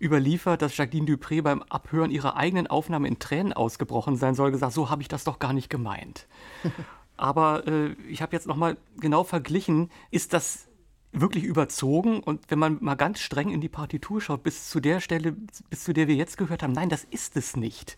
[0.00, 4.72] überliefert, dass Jacqueline Dupré beim Abhören ihrer eigenen Aufnahme in Tränen ausgebrochen sein soll, gesagt,
[4.72, 6.26] so habe ich das doch gar nicht gemeint.
[7.16, 10.66] Aber äh, ich habe jetzt nochmal genau verglichen, ist das
[11.14, 14.98] wirklich überzogen und wenn man mal ganz streng in die Partitur schaut, bis zu der
[14.98, 15.36] Stelle,
[15.70, 17.96] bis zu der wir jetzt gehört haben, nein, das ist es nicht.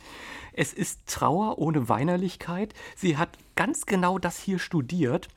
[0.53, 2.75] Es ist Trauer ohne Weinerlichkeit.
[2.95, 5.29] Sie hat ganz genau das hier studiert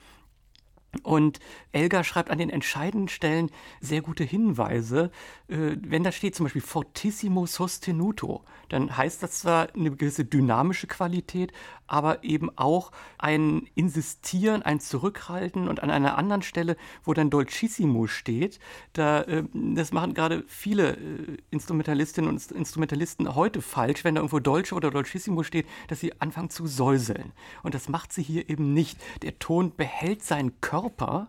[1.03, 1.39] und
[1.71, 5.11] Elgar schreibt an den entscheidenden Stellen sehr gute Hinweise.
[5.47, 10.87] Äh, wenn da steht zum Beispiel fortissimo sostenuto, dann heißt das zwar eine gewisse dynamische
[10.87, 11.51] Qualität,
[11.91, 18.07] aber eben auch ein Insistieren, ein Zurückhalten und an einer anderen Stelle, wo dann dolcissimo
[18.07, 18.59] steht,
[18.93, 24.39] da, äh, das machen gerade viele äh, Instrumentalistinnen und Instrumentalisten heute falsch, wenn da irgendwo
[24.39, 27.33] dolce oder dolcissimo steht, dass sie anfangen zu säuseln.
[27.63, 28.97] Und das macht sie hier eben nicht.
[29.21, 31.27] Der Ton behält seinen Körper Körper.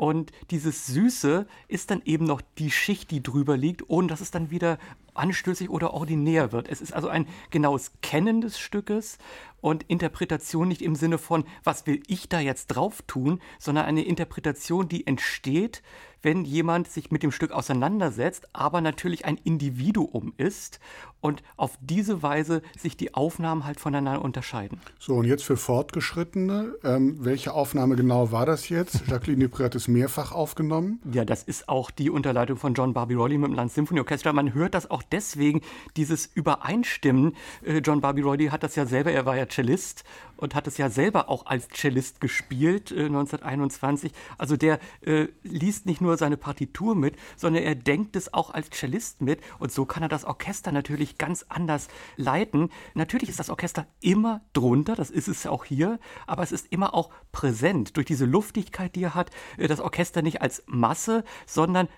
[0.00, 4.30] Und dieses Süße ist dann eben noch die Schicht, die drüber liegt, ohne dass es
[4.30, 4.78] dann wieder
[5.12, 6.70] anstößig oder ordinär wird.
[6.70, 9.18] Es ist also ein genaues Kennen des Stückes
[9.60, 14.02] und Interpretation nicht im Sinne von, was will ich da jetzt drauf tun, sondern eine
[14.02, 15.82] Interpretation, die entsteht,
[16.22, 20.80] wenn jemand sich mit dem Stück auseinandersetzt, aber natürlich ein Individuum ist
[21.20, 24.80] und auf diese Weise sich die Aufnahmen halt voneinander unterscheiden.
[24.98, 29.02] So, und jetzt für Fortgeschrittene, ähm, welche Aufnahme genau war das jetzt?
[29.08, 31.00] Jacqueline Dupré hat es mehrfach aufgenommen.
[31.12, 34.32] Ja, das ist auch die Unterleitung von John Barbirolli mit dem Landsymphonieorchester.
[34.32, 35.60] Man hört das auch deswegen,
[35.96, 37.36] dieses Übereinstimmen.
[37.64, 40.04] Äh, John Barbirolli hat das ja selber, er war ja Cellist
[40.40, 44.12] und hat es ja selber auch als Cellist gespielt äh, 1921.
[44.38, 48.70] Also der äh, liest nicht nur seine Partitur mit, sondern er denkt es auch als
[48.70, 52.70] Cellist mit und so kann er das Orchester natürlich ganz anders leiten.
[52.94, 56.94] Natürlich ist das Orchester immer drunter, das ist es auch hier, aber es ist immer
[56.94, 59.30] auch präsent durch diese Luftigkeit, die er hat.
[59.56, 61.88] Äh, das Orchester nicht als Masse, sondern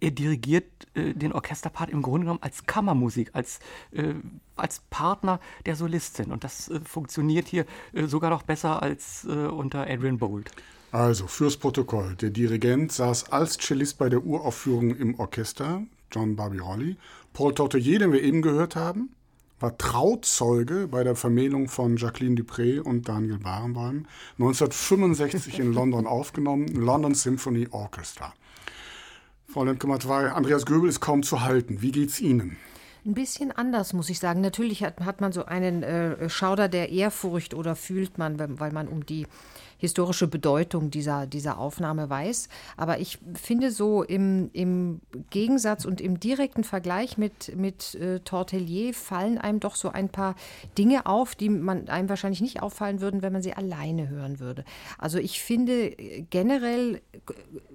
[0.00, 0.64] er dirigiert
[0.94, 3.60] äh, den Orchesterpart im Grunde genommen als Kammermusik, als,
[3.92, 4.14] äh,
[4.56, 6.32] als Partner der Solistin.
[6.32, 10.50] Und das äh, funktioniert hier äh, sogar noch besser als äh, unter Adrian Bolt.
[10.90, 12.14] Also fürs Protokoll.
[12.16, 16.96] Der Dirigent saß als Cellist bei der Uraufführung im Orchester, John Barbirolli.
[17.34, 19.10] Paul Tortelier, den wir eben gehört haben,
[19.60, 24.06] war Trauzeuge bei der Vermählung von Jacqueline Dupré und Daniel Barenboim,
[24.38, 28.32] 1965 in London aufgenommen, London Symphony Orchestra.
[29.50, 31.80] Frau Lemke-Matwei, Andreas Göbel ist kaum zu halten.
[31.80, 32.58] Wie geht's Ihnen?
[33.06, 34.42] Ein bisschen anders, muss ich sagen.
[34.42, 38.88] Natürlich hat, hat man so einen äh, Schauder der Ehrfurcht oder fühlt man, weil man
[38.88, 39.26] um die
[39.78, 42.48] historische Bedeutung dieser, dieser Aufnahme weiß.
[42.76, 45.00] Aber ich finde so im, im
[45.30, 50.34] Gegensatz und im direkten Vergleich mit, mit äh, Tortelier fallen einem doch so ein paar
[50.76, 54.64] Dinge auf, die man einem wahrscheinlich nicht auffallen würden, wenn man sie alleine hören würde.
[54.98, 55.90] Also ich finde
[56.30, 57.00] generell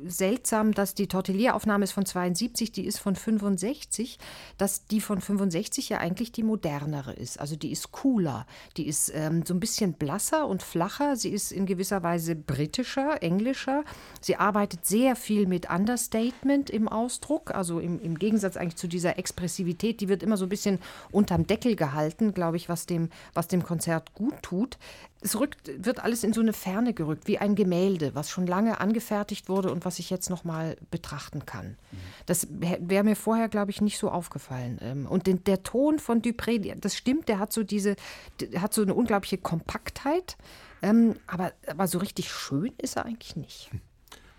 [0.06, 4.20] seltsam, dass die Tortelier-Aufnahme ist von 72, die ist von 65,
[4.58, 7.40] dass die von 65 ja eigentlich die modernere ist.
[7.40, 8.46] Also die ist cooler,
[8.78, 12.36] die ist ähm, so ein bisschen blasser und flacher, sie ist in gewisser gewisser Weise
[12.36, 13.84] britischer, englischer.
[14.22, 19.18] Sie arbeitet sehr viel mit Understatement im Ausdruck, also im, im Gegensatz eigentlich zu dieser
[19.18, 20.80] Expressivität, die wird immer so ein bisschen
[21.12, 24.78] unterm Deckel gehalten, glaube ich, was dem, was dem Konzert gut tut.
[25.22, 28.82] Es rückt, wird alles in so eine Ferne gerückt, wie ein Gemälde, was schon lange
[28.82, 31.78] angefertigt wurde und was ich jetzt noch mal betrachten kann.
[32.26, 34.80] Das wäre mir vorher, glaube ich, nicht so aufgefallen.
[34.82, 37.96] Ähm, und den, der Ton von Dupré, das stimmt, der hat so diese,
[38.42, 40.36] der hat so eine unglaubliche Kompaktheit.
[40.84, 43.72] Ähm, aber, aber so richtig schön ist er eigentlich nicht.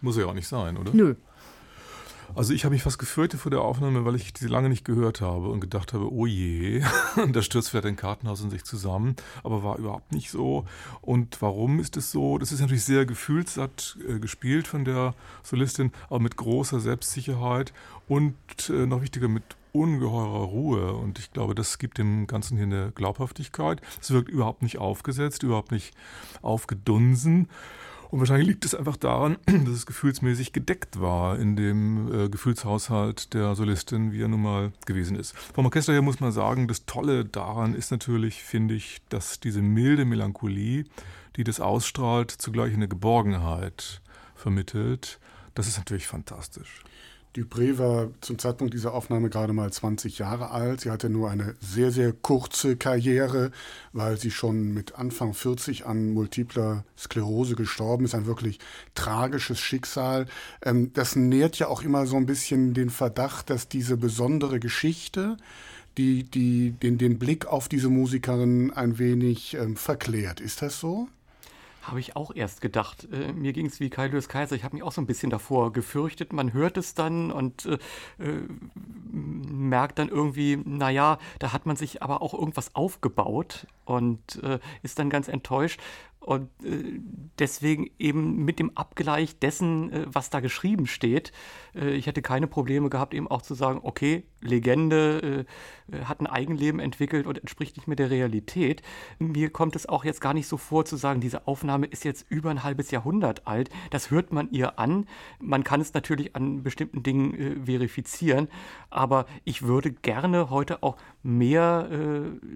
[0.03, 0.93] Muss er ja auch nicht sein, oder?
[0.93, 1.15] Nö.
[2.35, 5.21] Also ich habe mich fast gefürchtet vor der Aufnahme, weil ich sie lange nicht gehört
[5.21, 6.83] habe und gedacht habe, oh je,
[7.33, 10.67] da stürzt vielleicht ein Kartenhaus in sich zusammen, aber war überhaupt nicht so.
[11.01, 12.37] Und warum ist es so?
[12.37, 17.73] Das ist natürlich sehr gefühlssatt äh, gespielt von der Solistin, aber mit großer Selbstsicherheit
[18.07, 18.35] und
[18.69, 19.45] äh, noch wichtiger mit
[19.75, 23.81] ungeheurer Ruhe und ich glaube, das gibt dem Ganzen hier eine Glaubhaftigkeit.
[24.01, 25.95] Es wirkt überhaupt nicht aufgesetzt, überhaupt nicht
[26.43, 27.49] aufgedunsen.
[28.11, 33.35] Und wahrscheinlich liegt es einfach daran, dass es gefühlsmäßig gedeckt war in dem äh, Gefühlshaushalt
[33.35, 35.37] der Solistin, wie er nun mal gewesen ist.
[35.53, 39.63] Vom Orchester her muss man sagen, das Tolle daran ist natürlich, finde ich, dass diese
[39.63, 40.85] milde Melancholie,
[41.35, 44.01] die das ausstrahlt, zugleich eine Geborgenheit
[44.37, 45.19] vermittelt.
[45.57, 46.85] Das ist natürlich fantastisch.
[47.37, 50.83] Dupré war zum Zeitpunkt dieser Aufnahme gerade mal 20 Jahre alt.
[50.83, 53.51] Sie hatte nur eine sehr, sehr kurze Karriere,
[53.93, 58.15] weil sie schon mit Anfang 40 an multipler Sklerose gestorben ist.
[58.15, 58.61] Ein wirklich
[58.95, 60.27] tragisches Schicksal.
[60.63, 65.37] Ähm, das nährt ja auch immer so ein bisschen den Verdacht, dass diese besondere Geschichte,
[65.99, 70.41] die, die den, den Blick auf diese Musikerin ein wenig ähm, verklärt.
[70.41, 71.09] Ist das so?
[71.85, 73.09] Habe ich auch erst gedacht.
[73.13, 74.57] Äh, mir ging es wie Kai Lewis Kaiser.
[74.57, 76.33] Ich habe mich auch so ein bisschen davor gefürchtet.
[76.33, 77.75] Man hört es dann und äh,
[78.19, 78.49] äh,
[79.13, 84.99] merkt dann irgendwie, naja, da hat man sich aber auch irgendwas aufgebaut und äh, ist
[84.99, 85.79] dann ganz enttäuscht.
[86.25, 87.01] Und äh,
[87.39, 91.33] deswegen eben mit dem Abgleich dessen, äh, was da geschrieben steht,
[91.75, 95.47] äh, ich hätte keine Probleme gehabt, eben auch zu sagen, okay, Legende
[96.05, 98.83] hat ein Eigenleben entwickelt und entspricht nicht mehr der Realität.
[99.19, 102.27] Mir kommt es auch jetzt gar nicht so vor zu sagen, diese Aufnahme ist jetzt
[102.29, 103.71] über ein halbes Jahrhundert alt.
[103.91, 105.07] Das hört man ihr an.
[105.41, 108.49] Man kann es natürlich an bestimmten Dingen verifizieren,
[108.91, 111.89] aber ich würde gerne heute auch mehr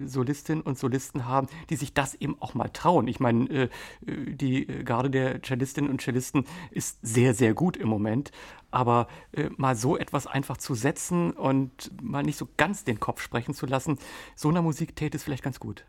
[0.05, 3.07] Solistinnen und Solisten haben, die sich das eben auch mal trauen.
[3.07, 3.69] Ich meine, äh,
[4.05, 8.31] die Garde der Cellistinnen und Cellisten ist sehr, sehr gut im Moment.
[8.71, 13.21] Aber äh, mal so etwas einfach zu setzen und mal nicht so ganz den Kopf
[13.21, 13.97] sprechen zu lassen,
[14.35, 15.83] so einer Musik täte es vielleicht ganz gut.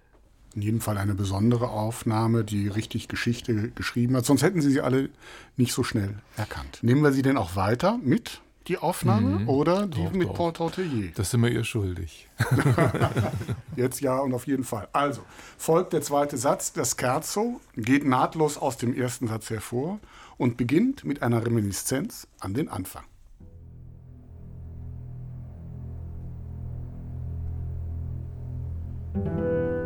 [0.55, 4.25] In jedem Fall eine besondere Aufnahme, die richtig Geschichte geschrieben hat.
[4.25, 5.11] Sonst hätten Sie sie alle
[5.57, 6.81] nicht so schnell erkannt.
[6.83, 8.41] Nehmen wir sie denn auch weiter mit?
[8.67, 9.49] die Aufnahme mhm.
[9.49, 10.35] oder die doch, mit doch.
[10.35, 11.13] Paul Tortelier?
[11.15, 12.29] Das sind wir ihr schuldig.
[13.77, 14.89] Jetzt ja und auf jeden Fall.
[14.93, 15.23] Also,
[15.59, 16.73] folgt der zweite Satz.
[16.73, 19.99] Das Scherzo geht nahtlos aus dem ersten Satz hervor
[20.37, 23.05] und beginnt mit einer Reminiszenz an den Anfang.
[29.15, 29.80] Musik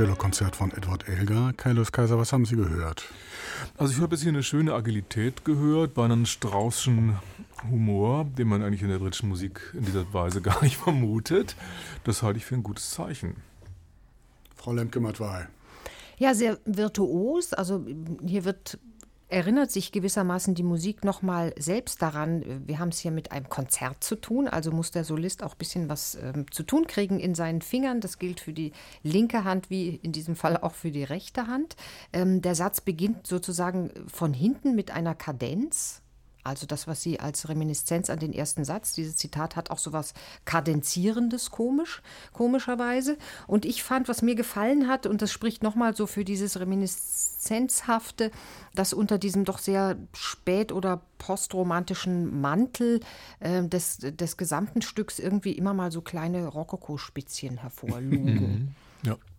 [0.00, 1.52] Cellokonzert von Edward Elgar.
[1.52, 3.04] Kailos Kaiser, was haben Sie gehört?
[3.76, 7.18] Also ich habe jetzt hier eine schöne Agilität gehört, bei einem Straußschen
[7.70, 11.54] Humor, den man eigentlich in der britischen Musik in dieser Weise gar nicht vermutet.
[12.04, 13.36] Das halte ich für ein gutes Zeichen.
[14.56, 15.48] Frau Lemke-Matwei.
[16.16, 17.52] Ja, sehr virtuos.
[17.52, 17.84] Also
[18.24, 18.78] hier wird
[19.30, 24.02] erinnert sich gewissermaßen die Musik nochmal selbst daran, wir haben es hier mit einem Konzert
[24.02, 27.34] zu tun, also muss der Solist auch ein bisschen was ähm, zu tun kriegen in
[27.34, 28.00] seinen Fingern.
[28.00, 28.72] Das gilt für die
[29.02, 31.76] linke Hand wie in diesem Fall auch für die rechte Hand.
[32.12, 36.02] Ähm, der Satz beginnt sozusagen von hinten mit einer Kadenz.
[36.42, 39.92] Also das, was sie als Reminiszenz an den ersten Satz, dieses Zitat hat auch so
[39.92, 40.14] was
[40.44, 43.18] Kadenzierendes, komisch, komischerweise.
[43.46, 48.30] Und ich fand, was mir gefallen hat, und das spricht nochmal so für dieses Reminiszenzhafte,
[48.74, 53.00] dass unter diesem doch sehr spät- oder postromantischen Mantel
[53.40, 58.74] äh, des, des gesamten Stücks irgendwie immer mal so kleine Rokokospitzchen hervorlugen.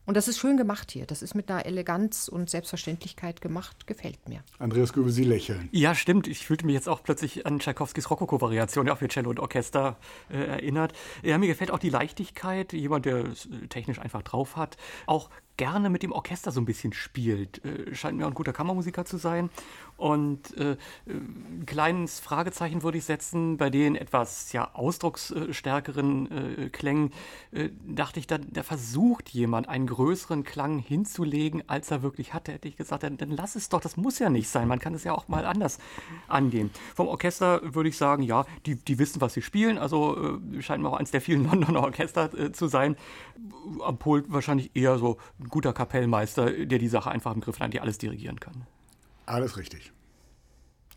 [0.06, 1.06] Und das ist schön gemacht hier.
[1.06, 3.86] Das ist mit einer Eleganz und Selbstverständlichkeit gemacht.
[3.88, 4.44] Gefällt mir.
[4.58, 5.70] Andreas Göbel, Sie lächeln.
[5.72, 6.28] Ja, stimmt.
[6.28, 9.98] Ich fühlte mich jetzt auch plötzlich an Tchaikovskis Rokoko-Variation, ja auch für Cello und Orchester
[10.30, 10.94] äh, erinnert.
[11.22, 14.78] Ja, mir gefällt auch die Leichtigkeit, jemand, der es technisch einfach drauf hat.
[15.06, 17.64] Auch gerne mit dem Orchester so ein bisschen spielt.
[17.64, 19.52] Äh, scheint mir auch ein guter Kammermusiker zu sein.
[20.02, 26.32] Und äh, ein kleines Fragezeichen würde ich setzen bei den etwas ja, ausdrucksstärkeren
[26.66, 27.12] äh, Klängen.
[27.52, 32.52] Äh, dachte ich, da, da, versucht jemand einen größeren Klang hinzulegen, als er wirklich hatte.
[32.52, 34.68] Hätte ich gesagt, dann, dann lass es doch, das muss ja nicht sein.
[34.68, 35.78] Man kann es ja auch mal anders
[36.28, 36.72] angehen.
[36.96, 39.78] Vom Orchester würde ich sagen, ja, die, die wissen, was sie spielen.
[39.78, 42.96] Also äh, scheint mir auch eins der vielen Londoner Orchester äh, zu sein.
[43.86, 47.72] Am Pult wahrscheinlich eher so ein guter Kapellmeister, der die Sache einfach im Griff hat,
[47.72, 48.66] die alles dirigieren kann.
[49.32, 49.94] Alles richtig.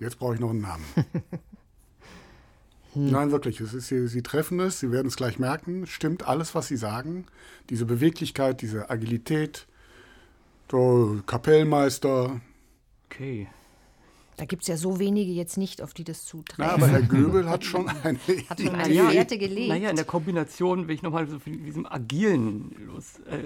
[0.00, 0.84] Jetzt brauche ich noch einen Namen.
[2.94, 3.10] hm.
[3.12, 3.60] Nein, wirklich.
[3.60, 5.86] Es ist, Sie, Sie treffen es, Sie werden es gleich merken.
[5.86, 7.26] Stimmt alles, was Sie sagen.
[7.70, 9.68] Diese Beweglichkeit, diese Agilität.
[10.68, 12.40] So, Kapellmeister.
[13.06, 13.46] Okay.
[14.36, 16.64] Da gibt es ja so wenige jetzt nicht, auf die das zutreffen.
[16.66, 18.18] Na, aber Herr Göbel hat schon eine,
[18.48, 19.68] hat schon eine ja, Werte gelegt.
[19.68, 23.38] Naja, in der Kombination, wenn ich nochmal so von diesem agilen los, äh,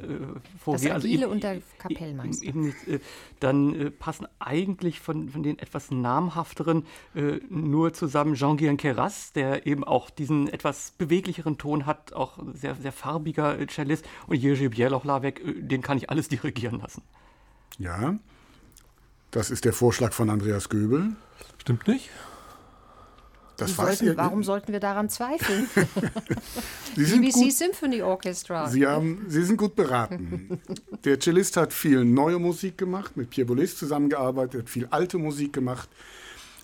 [0.58, 0.88] vorgehe.
[0.88, 2.46] Das also Agile also und der Kapellmeister.
[2.46, 2.98] Eben, äh,
[3.40, 9.66] dann äh, passen eigentlich von, von den etwas namhafteren äh, nur zusammen Jean-Guyen Keras, der
[9.66, 14.06] eben auch diesen etwas beweglicheren Ton hat, auch sehr, sehr farbiger Cellist.
[14.26, 17.02] Und Jerzy Bielochlawek, äh, den kann ich alles dirigieren lassen.
[17.78, 18.16] Ja,
[19.30, 21.16] das ist der Vorschlag von Andreas Göbel.
[21.58, 22.10] Stimmt nicht?
[23.58, 25.68] Das sollten, ihr, warum sollten wir daran zweifeln?
[26.96, 28.68] Sie BBC gut, Symphony Orchestra.
[28.68, 30.60] Sie, haben, Sie sind gut beraten.
[31.04, 35.88] Der Cellist hat viel neue Musik gemacht, mit Pierre Boulez zusammengearbeitet, viel alte Musik gemacht.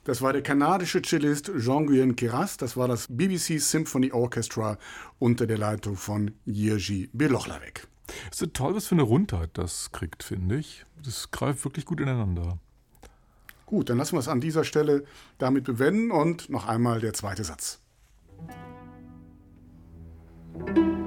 [0.05, 2.59] Das war der kanadische Cellist Jean-Guyen Keras.
[2.59, 4.79] Das war das BBC Symphony Orchestra
[5.19, 7.89] unter der Leitung von Jerzy Belochlawek.
[8.31, 10.85] Es ist toll, was für eine Rundheit das kriegt, finde ich.
[11.03, 12.59] Das greift wirklich gut ineinander.
[13.67, 15.05] Gut, dann lassen wir es an dieser Stelle
[15.39, 17.81] damit bewenden und noch einmal der zweite Satz.
[20.55, 21.04] Musik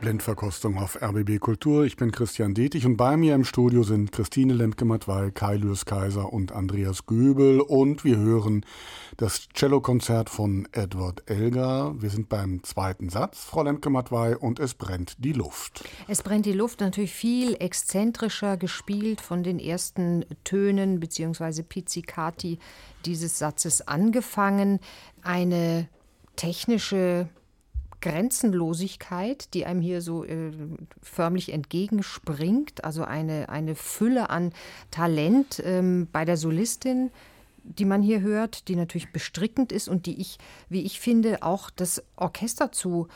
[0.00, 1.84] Blendverkostung auf RBB Kultur.
[1.84, 6.32] Ich bin Christian Detig und bei mir im Studio sind Christine Lemke-Matwei, Kai Lürs Kaiser
[6.32, 8.64] und Andreas Göbel und wir hören
[9.18, 12.00] das Cellokonzert von Edward Elgar.
[12.00, 15.84] Wir sind beim zweiten Satz, Frau Lemke-Matwei, und es brennt die Luft.
[16.08, 21.62] Es brennt die Luft natürlich viel exzentrischer gespielt von den ersten Tönen bzw.
[21.62, 22.58] Pizzicati
[23.04, 24.80] dieses Satzes angefangen.
[25.22, 25.88] Eine
[26.36, 27.28] technische
[28.00, 30.52] Grenzenlosigkeit, die einem hier so äh,
[31.02, 34.52] förmlich entgegenspringt, also eine, eine Fülle an
[34.90, 37.10] Talent ähm, bei der Solistin,
[37.62, 40.38] die man hier hört, die natürlich bestrickend ist und die ich,
[40.68, 43.08] wie ich finde, auch das Orchester zu,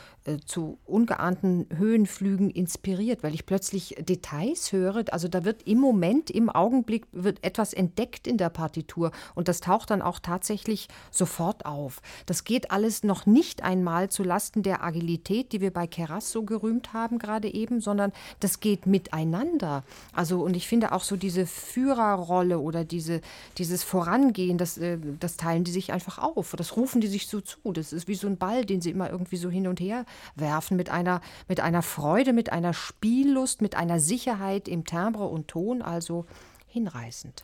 [0.46, 5.04] zu ungeahnten Höhenflügen inspiriert, weil ich plötzlich Details höre.
[5.10, 9.60] Also da wird im Moment, im Augenblick, wird etwas entdeckt in der Partitur und das
[9.60, 12.00] taucht dann auch tatsächlich sofort auf.
[12.26, 16.44] Das geht alles noch nicht einmal zu Lasten der Agilität, die wir bei Keras so
[16.44, 19.84] gerühmt haben gerade eben, sondern das geht miteinander.
[20.12, 23.20] Also und ich finde auch so diese Führerrolle oder diese,
[23.58, 26.54] dieses Vorangehen gehen, das, äh, das teilen die sich einfach auf.
[26.56, 27.72] Das rufen die sich so zu.
[27.72, 30.04] Das ist wie so ein Ball, den sie immer irgendwie so hin und her
[30.34, 35.48] werfen, mit einer, mit einer Freude, mit einer Spiellust, mit einer Sicherheit im Timbre und
[35.48, 36.26] Ton, also
[36.66, 37.42] hinreißend.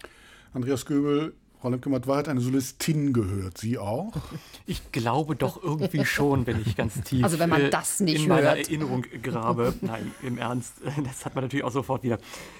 [0.52, 3.58] Andreas Göbel, Frau Lemke-Matwei hat eine Solistin gehört.
[3.58, 4.12] Sie auch?
[4.66, 8.22] Ich glaube doch irgendwie schon, wenn ich ganz tief also wenn man äh, das nicht
[8.24, 8.44] in hört.
[8.44, 9.74] meiner Erinnerung grabe.
[9.82, 10.74] Nein, im Ernst.
[11.10, 12.18] Das hat man natürlich auch sofort wieder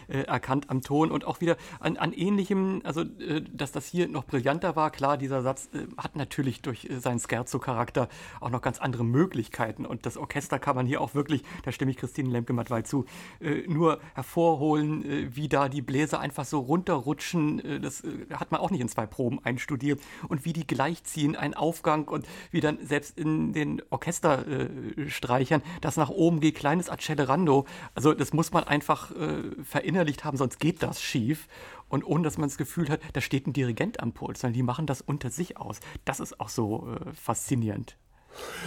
[0.08, 4.08] äh, erkannt am Ton und auch wieder an, an ähnlichem, also äh, dass das hier
[4.08, 4.90] noch brillanter war.
[4.90, 8.08] Klar, dieser Satz äh, hat natürlich durch äh, seinen Scherzo-Charakter
[8.40, 11.90] auch noch ganz andere Möglichkeiten und das Orchester kann man hier auch wirklich, da stimme
[11.90, 13.06] ich Christine Lemke-Matwei zu,
[13.40, 17.80] äh, nur hervorholen, wie da die Bläser einfach so runterrutschen.
[17.80, 22.08] das hat man auch nicht in zwei Proben einstudiert und wie die gleichziehen, ein Aufgang
[22.08, 27.66] und wie dann selbst in den Orchesterstreichern äh, das nach oben geht, kleines Accelerando.
[27.94, 31.48] Also das muss man einfach äh, verinnerlicht haben, sonst geht das schief.
[31.88, 34.62] Und ohne dass man das Gefühl hat, da steht ein Dirigent am Puls, sondern die
[34.62, 35.80] machen das unter sich aus.
[36.04, 37.96] Das ist auch so äh, faszinierend.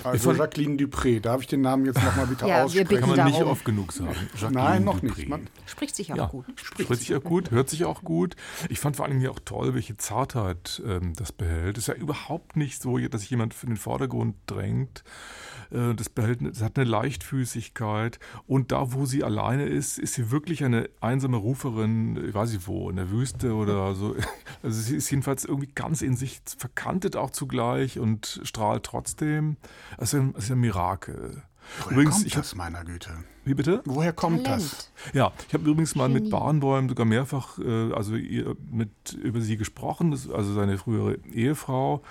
[0.03, 2.99] Also Jacqueline Dupré, darf ich den Namen jetzt nochmal bitte ja, aussprechen?
[2.99, 4.15] Kann man nicht oft genug sagen.
[4.33, 5.17] Jacqueline Nein, noch Dupré.
[5.17, 5.29] nicht.
[5.29, 6.45] Man spricht sich auch ja, gut.
[6.55, 8.35] Spricht, spricht sich auch gut, hört sich auch gut.
[8.69, 11.77] Ich fand vor allem hier auch toll, welche Zartheit ähm, das behält.
[11.77, 15.03] Es ist ja überhaupt nicht so, dass sich jemand in den Vordergrund drängt.
[15.73, 18.19] Äh, das, behält, das hat eine Leichtfüßigkeit.
[18.47, 22.67] Und da, wo sie alleine ist, ist sie wirklich eine einsame Ruferin, ich weiß nicht
[22.67, 24.15] wo, in der Wüste oder so.
[24.61, 29.57] Also sie ist jedenfalls irgendwie ganz in sich verkantet auch zugleich und strahlt trotzdem.
[29.97, 31.43] Das ist ein, das ist ein Mirakel.
[31.79, 33.09] Woher übrigens, kommt ich das, meiner Güte?
[33.45, 33.81] Wie bitte?
[33.85, 34.63] Woher kommt Talent.
[34.63, 34.91] das?
[35.13, 36.21] Ja, ich habe übrigens mal Genie.
[36.21, 42.03] mit Barenbäum sogar mehrfach äh, also mit, über sie gesprochen, das, also seine frühere Ehefrau.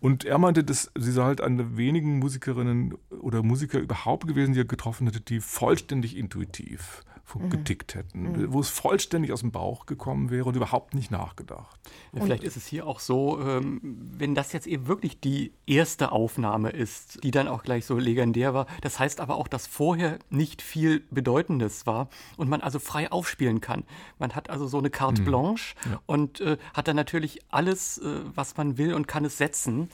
[0.00, 4.54] Und er meinte, dass sie sei halt eine der wenigen Musikerinnen oder Musiker überhaupt gewesen,
[4.54, 7.04] die er getroffen hätte, die vollständig intuitiv.
[7.38, 8.52] Getickt hätten, mhm.
[8.52, 11.78] wo es vollständig aus dem Bauch gekommen wäre und überhaupt nicht nachgedacht.
[12.12, 16.12] Ja, vielleicht ist es hier auch so, ähm, wenn das jetzt eben wirklich die erste
[16.12, 20.18] Aufnahme ist, die dann auch gleich so legendär war, das heißt aber auch, dass vorher
[20.28, 23.84] nicht viel Bedeutendes war und man also frei aufspielen kann.
[24.18, 25.26] Man hat also so eine Carte mhm.
[25.26, 26.00] Blanche ja.
[26.06, 29.88] und äh, hat dann natürlich alles, äh, was man will und kann es setzen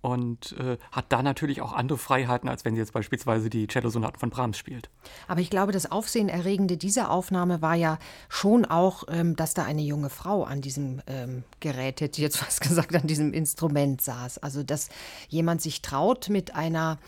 [0.00, 4.18] und äh, hat da natürlich auch andere Freiheiten, als wenn sie jetzt beispielsweise die Cello-Sonaten
[4.18, 4.90] von Brahms spielt.
[5.26, 9.82] Aber ich glaube, das Aufsehenerregende dieser Aufnahme war ja schon auch, ähm, dass da eine
[9.82, 14.38] junge Frau an diesem ähm, Gerät, hätte jetzt was gesagt, an diesem Instrument saß.
[14.38, 14.88] Also, dass
[15.28, 16.98] jemand sich traut, mit einer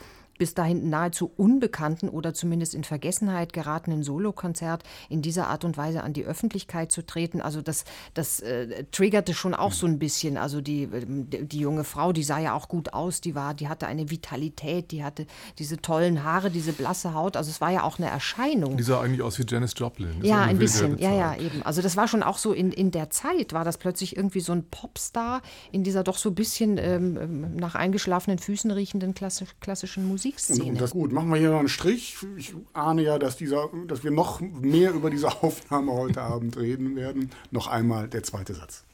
[0.40, 6.02] bis dahin nahezu unbekannten oder zumindest in Vergessenheit geratenen Solokonzert in dieser Art und Weise
[6.02, 7.42] an die Öffentlichkeit zu treten.
[7.42, 7.84] Also das,
[8.14, 10.38] das äh, triggerte schon auch so ein bisschen.
[10.38, 13.86] Also die, die junge Frau, die sah ja auch gut aus, die war, die hatte
[13.86, 15.26] eine Vitalität, die hatte
[15.58, 17.36] diese tollen Haare, diese blasse Haut.
[17.36, 18.78] Also es war ja auch eine Erscheinung.
[18.78, 20.20] Die sah eigentlich aus wie Janis Joplin.
[20.20, 20.96] Das ja, ein bisschen.
[20.96, 21.62] Ja, ja, eben.
[21.64, 24.52] Also das war schon auch so in, in der Zeit, war das plötzlich irgendwie so
[24.52, 30.08] ein Popstar in dieser doch so ein bisschen ähm, ähm nach eingeschlafenen Füßen riechenden klassischen
[30.08, 30.29] Musik.
[30.30, 30.64] Musikszene.
[30.64, 32.16] Und, das gut, machen wir hier noch einen Strich.
[32.36, 36.96] Ich ahne ja, dass, dieser, dass wir noch mehr über diese Aufnahme heute Abend reden
[36.96, 37.30] werden.
[37.50, 38.84] Noch einmal der zweite Satz.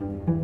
[0.00, 0.39] Musik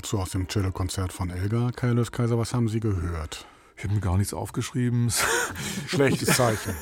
[0.00, 1.72] Scherzo aus dem Cello-Konzert von Elgar.
[1.72, 3.44] Kaius Kaiser, was haben Sie gehört?
[3.76, 5.12] Ich habe mir gar nichts aufgeschrieben.
[5.88, 6.74] Schlechtes Zeichen.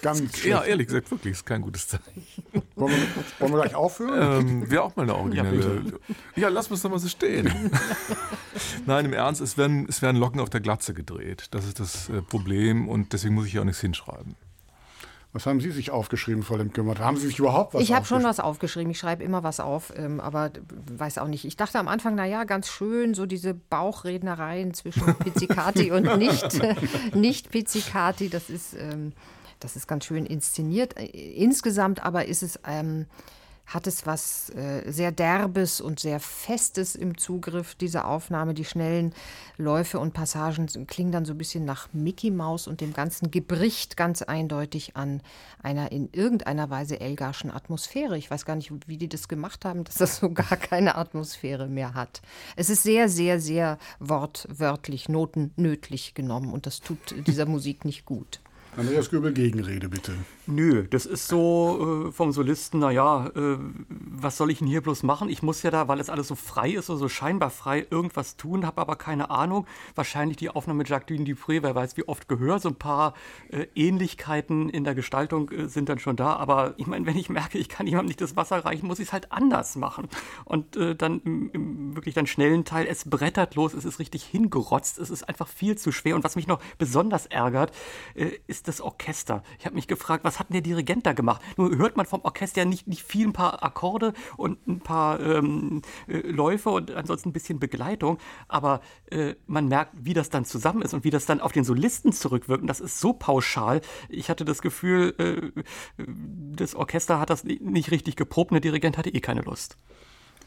[0.00, 0.46] Ganz schlecht.
[0.46, 2.24] Ja, ehrlich gesagt, wirklich, ist kein gutes Zeichen.
[2.74, 4.48] Wollen wir, wollen wir gleich aufhören?
[4.48, 5.84] Ähm, Wäre auch mal eine originelle.
[6.34, 7.52] Ja, ja lass uns doch mal so stehen.
[8.86, 11.48] Nein, im Ernst, es werden, es werden Locken auf der Glatze gedreht.
[11.50, 14.34] Das ist das äh, Problem und deswegen muss ich hier auch nichts hinschreiben.
[15.34, 16.84] Was haben Sie sich aufgeschrieben, Frau Lemke?
[16.98, 18.90] Haben Sie sich überhaupt was Ich habe schon was aufgeschrieben.
[18.90, 20.50] Ich schreibe immer was auf, ähm, aber
[20.90, 21.46] weiß auch nicht.
[21.46, 26.60] Ich dachte am Anfang, na ja, ganz schön, so diese Bauchrednereien zwischen Pizzicati und nicht,
[27.14, 28.28] nicht Pizzicati.
[28.28, 29.12] Das ist, ähm,
[29.58, 30.94] das ist ganz schön inszeniert.
[31.00, 32.60] Insgesamt aber ist es.
[32.66, 33.06] Ähm,
[33.72, 38.54] hat es was äh, sehr Derbes und sehr Festes im Zugriff, diese Aufnahme.
[38.54, 39.14] Die schnellen
[39.56, 43.96] Läufe und Passagen klingen dann so ein bisschen nach Mickey Maus und dem ganzen Gebricht
[43.96, 45.22] ganz eindeutig an
[45.62, 48.18] einer in irgendeiner Weise Elgarschen Atmosphäre.
[48.18, 51.68] Ich weiß gar nicht, wie die das gemacht haben, dass das so gar keine Atmosphäre
[51.68, 52.20] mehr hat.
[52.56, 58.40] Es ist sehr, sehr, sehr wortwörtlich, notennötlich genommen und das tut dieser Musik nicht gut.
[58.74, 60.12] Andreas Göbel, Gegenrede bitte.
[60.46, 63.58] Nö, das ist so äh, vom Solisten, naja, äh,
[63.88, 65.28] was soll ich denn hier bloß machen?
[65.28, 68.38] Ich muss ja da, weil es alles so frei ist, so, so scheinbar frei, irgendwas
[68.38, 69.66] tun, habe aber keine Ahnung.
[69.94, 72.62] Wahrscheinlich die Aufnahme mit Jacqueline Dupré, wer weiß wie oft gehört.
[72.62, 73.12] So ein paar
[73.50, 76.36] äh, Ähnlichkeiten in der Gestaltung äh, sind dann schon da.
[76.36, 79.08] Aber ich meine, wenn ich merke, ich kann jemandem nicht das Wasser reichen, muss ich
[79.08, 80.08] es halt anders machen.
[80.46, 84.24] Und äh, dann im, im wirklich dann schnellen Teil, es brettert los, es ist richtig
[84.24, 86.14] hingerotzt, es ist einfach viel zu schwer.
[86.14, 87.70] Und was mich noch besonders ärgert,
[88.14, 88.30] äh,
[88.62, 89.42] ist das Orchester.
[89.58, 91.42] Ich habe mich gefragt, was hat denn der Dirigent da gemacht?
[91.56, 95.82] Nur hört man vom Orchester nicht, nicht viel, ein paar Akkorde und ein paar ähm,
[96.06, 100.82] äh, Läufe und ansonsten ein bisschen Begleitung, aber äh, man merkt, wie das dann zusammen
[100.82, 102.62] ist und wie das dann auf den Solisten zurückwirkt.
[102.62, 103.80] Und das ist so pauschal.
[104.08, 105.62] Ich hatte das Gefühl, äh,
[106.54, 109.76] das Orchester hat das nicht richtig geprobt und der Dirigent hatte eh keine Lust.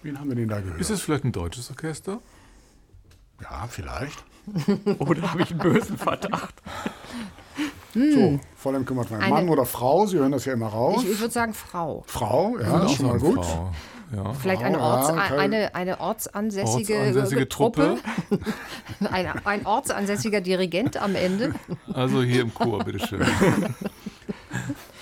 [0.03, 0.79] Wen haben wir denn da gehört?
[0.79, 2.21] Ist es vielleicht ein deutsches Orchester?
[3.41, 4.23] Ja, vielleicht.
[4.99, 6.55] Oder habe ich einen bösen Verdacht?
[7.95, 9.29] So, voll kümmert man.
[9.29, 11.01] Mann oder Frau, Sie hören das ja immer raus.
[11.03, 12.03] Ich, ich würde sagen Frau.
[12.07, 13.45] Frau, ja, das ist schon mal gut.
[13.45, 13.71] Frau.
[14.15, 14.33] Ja.
[14.33, 17.97] Vielleicht eine, Orts, eine, eine ortsansässige, ortsansässige Truppe.
[19.11, 21.55] ein, ein ortsansässiger Dirigent am Ende.
[21.91, 23.25] Also hier im Chor, bitteschön.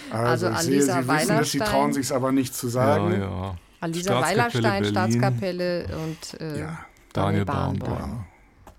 [0.10, 3.12] Also, also ich Alisa sehe, Sie wissen es, Sie trauen sich aber nicht zu sagen.
[3.12, 3.56] Ja, ja.
[3.82, 6.80] Alisa Weilerstein, Staatskapelle und äh, ja.
[7.12, 8.26] Daniel Barenboim.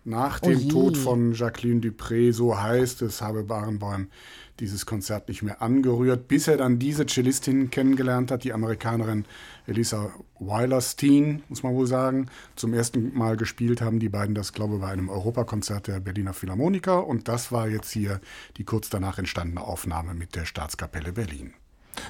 [0.06, 4.08] Nach oh dem Tod von Jacqueline Dupré, so heißt es, habe Barenboim
[4.60, 9.24] dieses Konzert nicht mehr angerührt, bis er dann diese Cellistin kennengelernt hat, die Amerikanerin
[9.66, 12.28] Elisa Weilerstein, muss man wohl sagen.
[12.54, 16.34] Zum ersten Mal gespielt haben die beiden das, glaube ich, bei einem Europakonzert der Berliner
[16.34, 17.06] Philharmoniker.
[17.06, 18.20] Und das war jetzt hier
[18.56, 21.54] die kurz danach entstandene Aufnahme mit der Staatskapelle Berlin.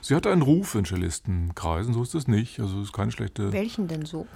[0.02, 2.58] Sie hat einen Ruf in Cellistenkreisen, so ist es nicht.
[2.58, 3.52] Also es ist keine schlechte.
[3.52, 4.26] Welchen denn so?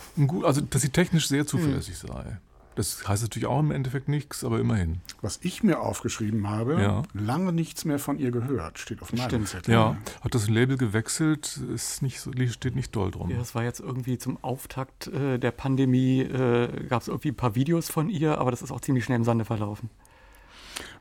[0.42, 2.08] Also, dass sie technisch sehr zuverlässig hm.
[2.08, 2.38] sei.
[2.78, 5.00] Das heißt natürlich auch im Endeffekt nichts, aber immerhin.
[5.20, 7.02] Was ich mir aufgeschrieben habe, ja.
[7.12, 9.48] lange nichts mehr von ihr gehört, steht auf meinem Stimmt.
[9.48, 9.74] Zettel.
[9.74, 12.20] Ja, hat das Label gewechselt, ist nicht,
[12.52, 13.30] steht nicht doll drum.
[13.30, 17.34] Ja, das war jetzt irgendwie zum Auftakt äh, der Pandemie, äh, gab es irgendwie ein
[17.34, 19.90] paar Videos von ihr, aber das ist auch ziemlich schnell im Sande verlaufen.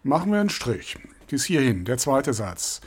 [0.01, 0.97] Machen wir einen Strich.
[1.29, 2.81] Bis hierhin, der zweite Satz.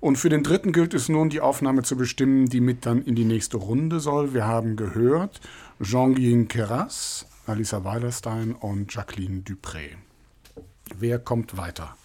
[0.00, 3.16] Und für den dritten gilt es nun, die Aufnahme zu bestimmen, die mit dann in
[3.16, 4.32] die nächste Runde soll.
[4.32, 5.42] Wir haben gehört,
[5.82, 9.96] Jean-Guyen Keras, Alisa Weilerstein und Jacqueline Dupré.
[10.96, 11.96] Wer kommt weiter?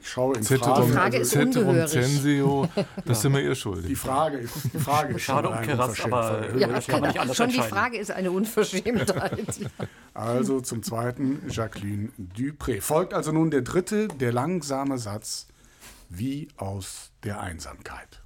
[0.00, 0.86] Ich schaue in Frage.
[0.86, 2.68] Die Frage ist Ceterum Censio,
[3.04, 3.86] das sind wir ihr schuldig.
[3.86, 7.20] Die Frage ist, die Frage ist Schade um Keras, aber ja, das kann man nicht
[7.20, 9.60] anders Schon die Frage ist eine Unverschämtheit.
[10.14, 12.82] Also zum zweiten Jacqueline Dupré.
[12.82, 15.46] Folgt also nun der dritte, der langsame Satz
[16.10, 18.21] wie aus der Einsamkeit.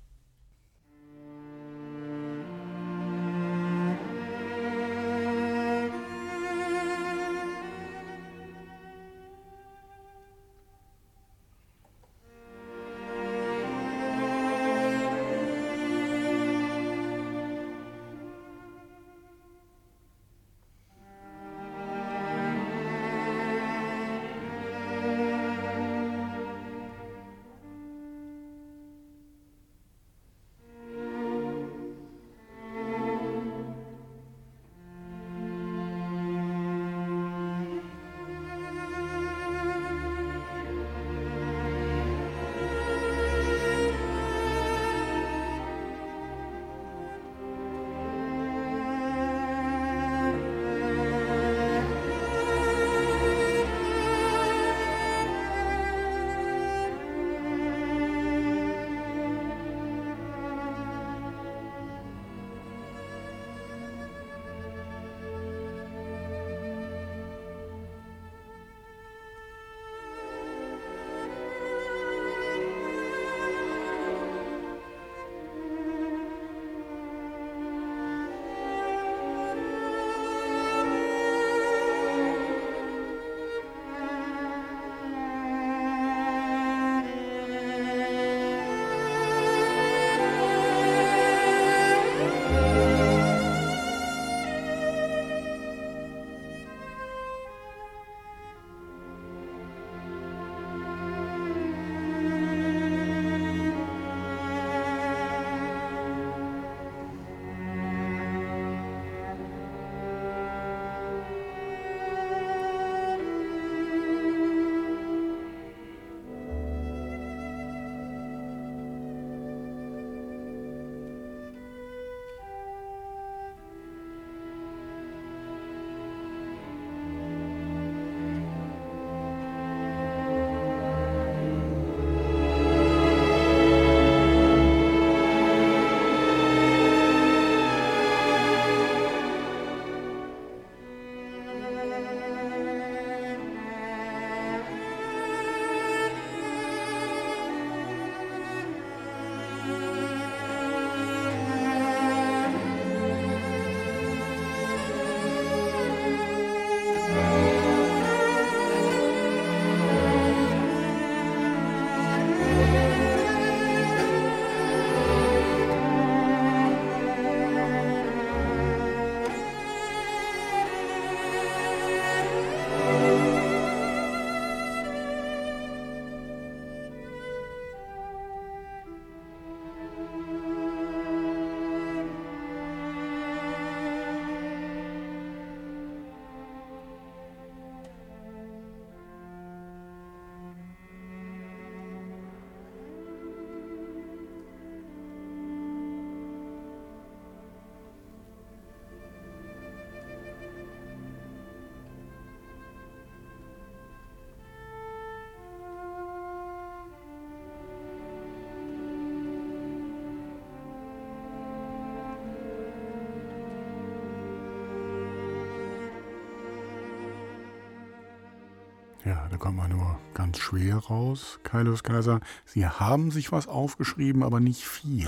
[219.07, 222.18] Ja, da kommt man nur ganz schwer raus, Kaius Kaiser.
[222.44, 225.07] Sie haben sich was aufgeschrieben, aber nicht viel.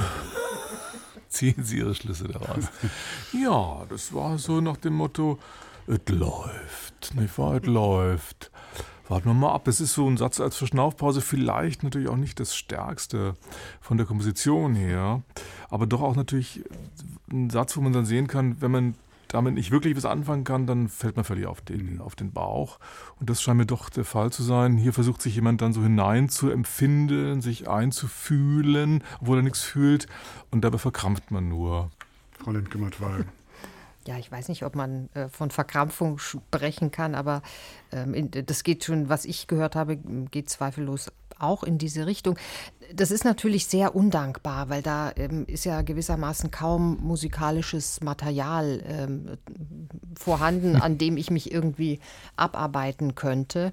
[1.29, 2.71] Ziehen Sie Ihre Schlüsse daraus.
[3.33, 5.41] ja, das war so nach dem Motto,
[5.89, 8.53] es läuft, nicht wahr, es läuft.
[9.09, 9.67] Warten wir mal ab.
[9.67, 13.35] Es ist so ein Satz als Verschnaufpause, vielleicht natürlich auch nicht das Stärkste
[13.81, 15.23] von der Komposition her,
[15.71, 16.63] aber doch auch natürlich
[17.33, 18.95] ein Satz, wo man dann sehen kann, wenn man
[19.29, 22.01] damit nicht wirklich was anfangen kann, dann fällt man völlig auf den, mhm.
[22.01, 22.79] auf den Bauch.
[23.21, 24.77] Und das scheint mir doch der Fall zu sein.
[24.77, 30.07] Hier versucht sich jemand dann so hinein zu empfinden, sich einzufühlen, obwohl er nichts fühlt.
[30.51, 31.91] Und dabei verkrampft man nur.
[32.43, 33.27] Frau Lindgematt-Wahl.
[34.07, 37.43] ja, ich weiß nicht, ob man äh, von Verkrampfung sprechen kann, aber
[37.93, 42.39] ähm, in, das geht schon, was ich gehört habe, geht zweifellos auch in diese Richtung.
[42.95, 49.39] Das ist natürlich sehr undankbar, weil da ähm, ist ja gewissermaßen kaum musikalisches Material ähm,
[50.19, 52.01] vorhanden, an dem ich mich irgendwie
[52.37, 53.73] abarbeiten könnte.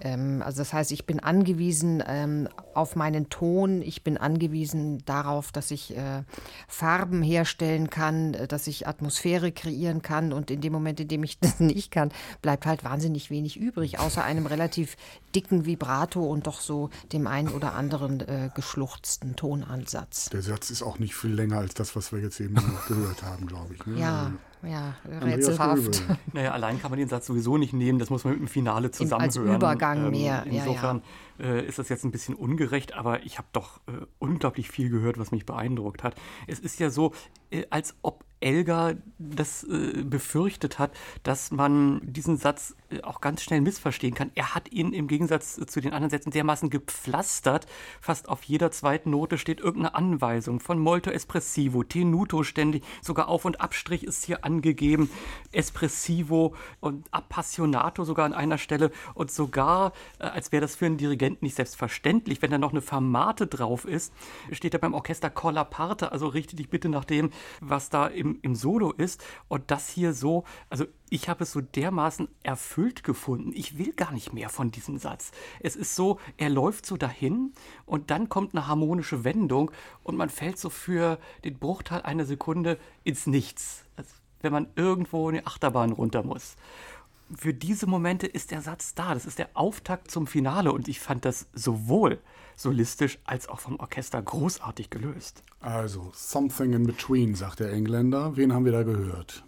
[0.00, 5.52] Ähm, also das heißt, ich bin angewiesen ähm, auf meinen Ton, ich bin angewiesen darauf,
[5.52, 6.22] dass ich äh,
[6.68, 11.24] Farben herstellen kann, äh, dass ich Atmosphäre kreieren kann und in dem Moment, in dem
[11.24, 12.12] ich das nicht kann,
[12.42, 14.96] bleibt halt wahnsinnig wenig übrig, außer einem relativ
[15.34, 20.30] dicken Vibrato und doch so dem einen oder anderen äh, geschluchzten Tonansatz.
[20.30, 22.54] Der Satz ist auch nicht viel länger als das, was wir jetzt eben
[22.88, 23.86] gehört haben, glaube ich.
[23.86, 23.98] Ne?
[23.98, 24.32] Ja.
[24.62, 26.02] Ja, rätselhaft.
[26.32, 28.90] Naja, allein kann man den Satz sowieso nicht nehmen, das muss man mit dem Finale
[28.90, 29.48] zusammenhören.
[29.48, 30.44] Als Übergang ähm, mehr.
[30.46, 31.02] Insofern ja, ja
[31.40, 35.18] äh, ist das jetzt ein bisschen ungerecht, aber ich habe doch äh, unglaublich viel gehört,
[35.18, 36.14] was mich beeindruckt hat.
[36.46, 37.12] Es ist ja so,
[37.50, 43.42] äh, als ob Elgar das äh, befürchtet hat, dass man diesen Satz äh, auch ganz
[43.42, 44.30] schnell missverstehen kann.
[44.34, 47.66] Er hat ihn im Gegensatz äh, zu den anderen Sätzen dermaßen gepflastert.
[48.00, 53.44] Fast auf jeder zweiten Note steht irgendeine Anweisung von Molto Espressivo, Tenuto ständig, sogar Auf-
[53.44, 55.10] und Abstrich ist hier angegeben,
[55.52, 61.29] Espressivo und Appassionato sogar an einer Stelle und sogar, als wäre das für einen Dirigenten
[61.30, 62.42] Instrument nicht selbstverständlich.
[62.42, 64.12] Wenn da noch eine Fermate drauf ist,
[64.52, 68.38] steht da beim Orchester Colla Parte, also richte dich bitte nach dem, was da im,
[68.42, 69.22] im Solo ist.
[69.48, 73.52] Und das hier so, also ich habe es so dermaßen erfüllt gefunden.
[73.54, 75.32] Ich will gar nicht mehr von diesem Satz.
[75.60, 77.52] Es ist so, er läuft so dahin
[77.86, 79.70] und dann kommt eine harmonische Wendung
[80.02, 83.84] und man fällt so für den Bruchteil einer Sekunde ins Nichts.
[83.96, 84.10] Also
[84.42, 86.56] wenn man irgendwo in die Achterbahn runter muss
[87.36, 89.14] für diese Momente ist der Satz da.
[89.14, 92.18] Das ist der Auftakt zum Finale und ich fand das sowohl
[92.56, 95.42] solistisch als auch vom Orchester großartig gelöst.
[95.60, 98.36] Also, Something in Between, sagt der Engländer.
[98.36, 99.44] Wen haben wir da gehört?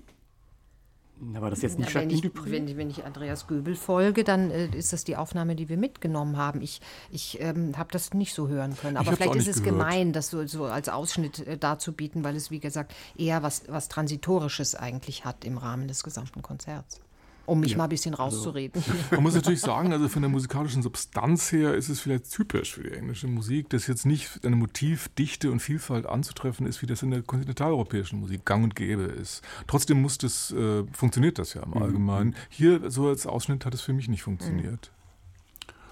[1.35, 4.66] Aber das jetzt nicht ja, wenn, ich, wenn, wenn, ich Andreas Göbel folge, dann äh,
[4.76, 6.61] ist das die Aufnahme, die wir mitgenommen haben.
[6.62, 6.80] Ich,
[7.12, 8.97] ich ähm, habe das nicht so hören können.
[8.97, 9.78] Aber vielleicht ist es gehört.
[9.78, 13.89] gemein, das so, so als Ausschnitt äh, darzubieten, weil es, wie gesagt, eher was, was
[13.89, 17.01] Transitorisches eigentlich hat im Rahmen des gesamten Konzerts
[17.47, 17.78] um mich ja.
[17.78, 18.82] mal ein bisschen also rauszureden.
[18.86, 22.74] Also, man muss natürlich sagen, also von der musikalischen Substanz her ist es vielleicht typisch
[22.74, 27.03] für die englische Musik, dass jetzt nicht eine Motivdichte und Vielfalt anzutreffen ist, wie das
[27.03, 29.43] in der kontinentaleuropäischen Musik gang und gäbe ist.
[29.66, 31.82] Trotzdem muss das, äh, funktioniert das ja im mhm.
[31.82, 32.36] Allgemeinen.
[32.49, 34.90] Hier, so als Ausschnitt, hat es für mich nicht funktioniert.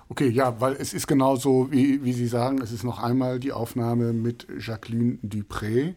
[0.09, 3.53] Okay, ja, weil es ist genauso, wie, wie Sie sagen, es ist noch einmal die
[3.53, 5.95] Aufnahme mit Jacqueline Dupré.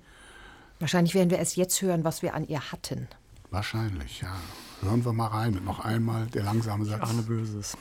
[0.80, 3.08] Wahrscheinlich werden wir es jetzt hören, was wir an ihr hatten.
[3.50, 4.36] Wahrscheinlich, ja.
[4.84, 5.60] Hören wir mal rein.
[5.66, 7.02] Noch einmal der langsame Satz.
[7.02, 7.78] Arne Böses.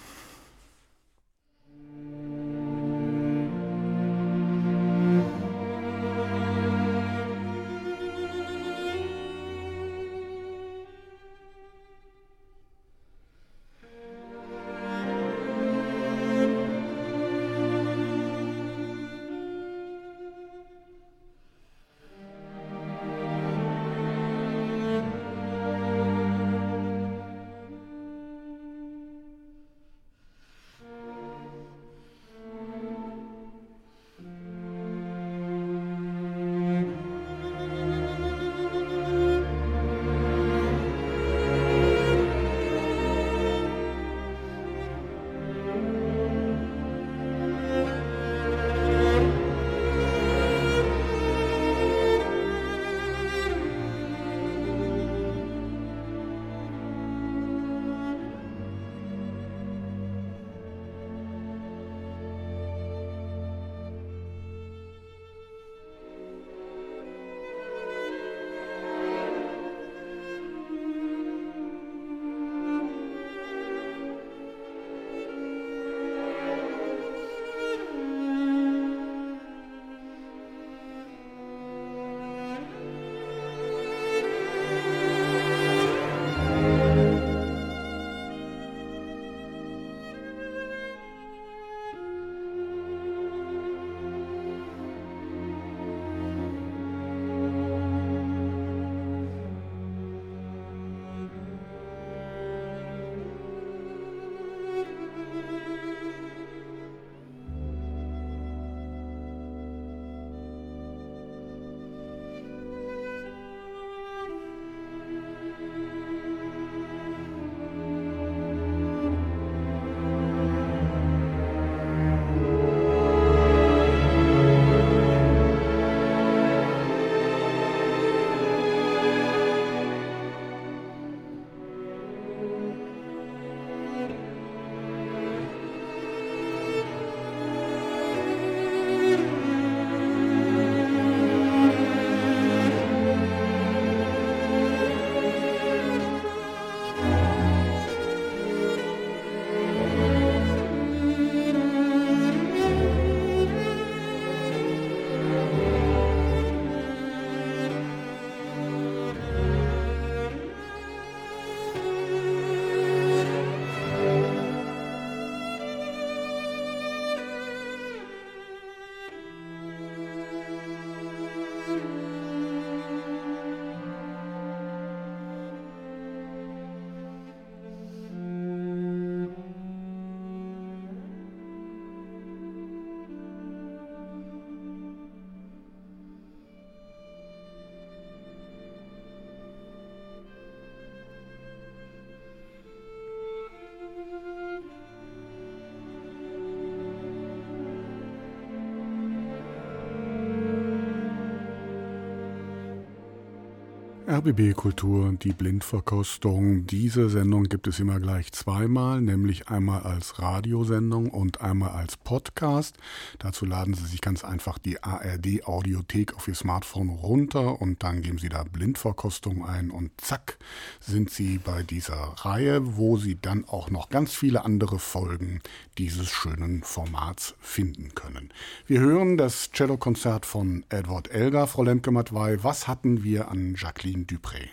[204.13, 206.67] RBB Kultur, die Blindverkostung.
[206.67, 212.77] Diese Sendung gibt es immer gleich zweimal, nämlich einmal als Radiosendung und einmal als Podcast.
[213.21, 218.03] Dazu laden Sie sich ganz einfach die ARD Audiothek auf Ihr Smartphone runter und dann
[218.03, 220.37] geben Sie da Blindverkostung ein und zack
[220.79, 225.41] sind Sie bei dieser Reihe, wo Sie dann auch noch ganz viele andere Folgen
[225.79, 228.31] dieses schönen Formats finden können.
[228.67, 232.43] Wir hören das Cellokonzert von Edward Elgar, Frau Lemke-Matwei.
[232.43, 234.49] Was hatten wir an Jacqueline Dupré?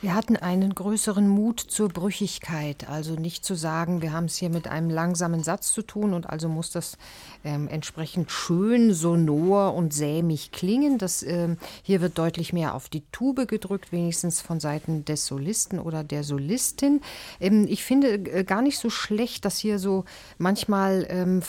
[0.00, 4.48] Wir hatten einen größeren Mut zur Brüchigkeit, also nicht zu sagen, wir haben es hier
[4.48, 6.96] mit einem langsamen Satz zu tun und also muss das
[7.42, 10.98] ähm, entsprechend schön, sonor und sämig klingen.
[10.98, 15.80] Das, ähm, hier wird deutlich mehr auf die Tube gedrückt, wenigstens von Seiten des Solisten
[15.80, 17.00] oder der Solistin.
[17.40, 20.04] Ähm, ich finde äh, gar nicht so schlecht, dass hier so
[20.38, 21.42] manchmal ähm,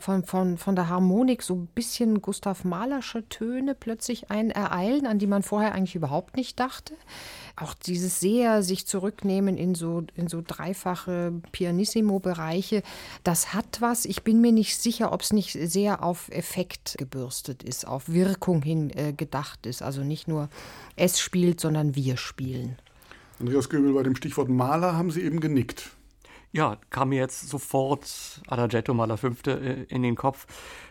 [0.00, 5.18] von, von, von der Harmonik so ein bisschen Gustav Mahlersche Töne plötzlich ein ereilen, an
[5.18, 6.94] die man vorher eigentlich überhaupt nicht dachte.
[7.60, 12.82] Auch dieses sehr sich zurücknehmen in so, in so dreifache Pianissimo-Bereiche,
[13.24, 14.04] das hat was.
[14.04, 18.62] Ich bin mir nicht sicher, ob es nicht sehr auf Effekt gebürstet ist, auf Wirkung
[18.62, 19.82] hin äh, gedacht ist.
[19.82, 20.48] Also nicht nur
[20.94, 22.76] es spielt, sondern wir spielen.
[23.40, 25.90] Andreas Göbel, bei dem Stichwort Maler haben Sie eben genickt.
[26.52, 30.46] Ja, kam mir jetzt sofort Adagetto Maler Fünfte äh, in den Kopf.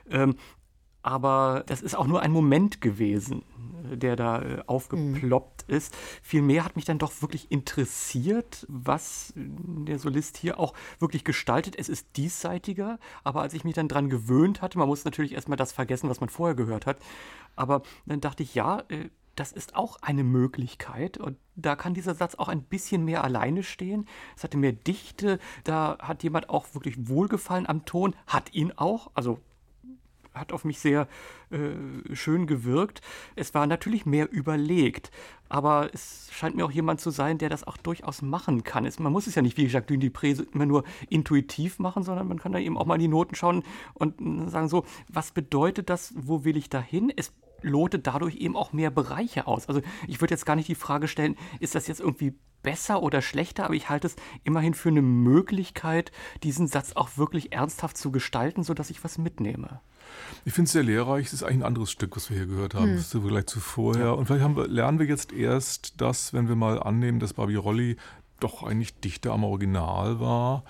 [0.10, 0.36] Ähm,
[1.08, 3.44] aber das ist auch nur ein Moment gewesen,
[3.94, 5.74] der da äh, aufgeploppt mhm.
[5.74, 5.96] ist.
[6.22, 11.78] Vielmehr hat mich dann doch wirklich interessiert, was der Solist hier auch wirklich gestaltet.
[11.80, 15.56] Es ist diesseitiger, aber als ich mich dann dran gewöhnt hatte, man muss natürlich erstmal
[15.56, 16.98] das vergessen, was man vorher gehört hat,
[17.56, 19.08] aber dann dachte ich, ja, äh,
[19.38, 23.64] das ist auch eine Möglichkeit und da kann dieser Satz auch ein bisschen mehr alleine
[23.64, 24.08] stehen.
[24.36, 29.12] Es hatte mehr Dichte, da hat jemand auch wirklich Wohlgefallen am Ton, hat ihn auch,
[29.14, 29.40] also
[30.40, 31.08] hat auf mich sehr
[31.50, 33.02] äh, schön gewirkt.
[33.36, 35.12] Es war natürlich mehr überlegt,
[35.50, 38.86] aber es scheint mir auch jemand zu sein, der das auch durchaus machen kann.
[38.86, 42.40] Es, man muss es ja nicht wie Jacques Dupré immer nur intuitiv machen, sondern man
[42.40, 44.16] kann da eben auch mal in die Noten schauen und
[44.50, 47.12] sagen so, was bedeutet das, wo will ich da hin?
[47.16, 49.68] Es lotet dadurch eben auch mehr Bereiche aus.
[49.68, 53.22] Also ich würde jetzt gar nicht die Frage stellen, ist das jetzt irgendwie besser oder
[53.22, 56.12] schlechter, aber ich halte es immerhin für eine Möglichkeit,
[56.44, 59.80] diesen Satz auch wirklich ernsthaft zu gestalten, sodass ich was mitnehme.
[60.46, 61.28] Ich finde es sehr lehrreich.
[61.28, 62.98] Es ist eigentlich ein anderes Stück, was wir hier gehört haben, hm.
[62.98, 64.18] im Vergleich zu vorher.
[64.18, 67.98] Und vielleicht wir, lernen wir jetzt erst das, wenn wir mal annehmen, dass Rolli
[68.40, 70.64] doch eigentlich dichter am Original war,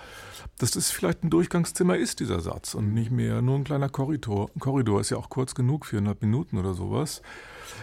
[0.58, 4.50] dass das vielleicht ein Durchgangszimmer ist, dieser Satz, und nicht mehr nur ein kleiner Korridor.
[4.54, 7.22] Ein Korridor ist ja auch kurz genug, viereinhalb Minuten oder sowas.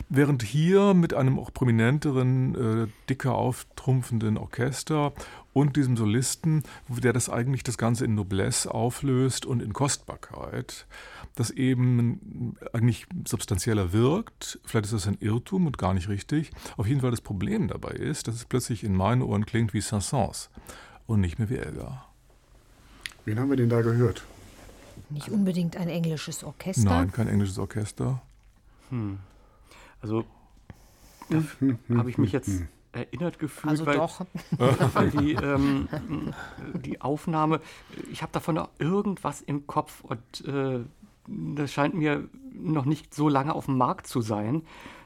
[0.10, 5.14] Während hier mit einem auch prominenteren, äh, dicker auftrumpfenden Orchester
[5.53, 10.88] und diesem Solisten, der das eigentlich das Ganze in Noblesse auflöst und in Kostbarkeit,
[11.36, 14.60] das eben eigentlich substanzieller wirkt.
[14.66, 16.52] Vielleicht ist das ein Irrtum und gar nicht richtig.
[16.78, 19.82] Auf jeden Fall das Problem dabei ist, dass es plötzlich in meinen Ohren klingt wie
[19.82, 20.49] Saint-Saëns
[21.07, 22.10] und nicht mehr wie Elgar.
[23.26, 24.24] Wen haben wir denn da gehört?
[25.10, 26.84] Nicht unbedingt ein englisches Orchester.
[26.84, 28.22] Nein, kein englisches Orchester.
[28.90, 29.20] Hm.
[30.02, 30.26] Also
[31.90, 34.26] habe ich mich jetzt erinnert gefühlt, also weil, doch.
[34.57, 35.90] weil die, ähm,
[36.76, 37.60] die Aufnahme,
[38.12, 40.80] ich habe davon auch irgendwas im Kopf und äh,
[41.27, 44.64] das scheint mir noch nicht so lange auf dem Markt zu sein.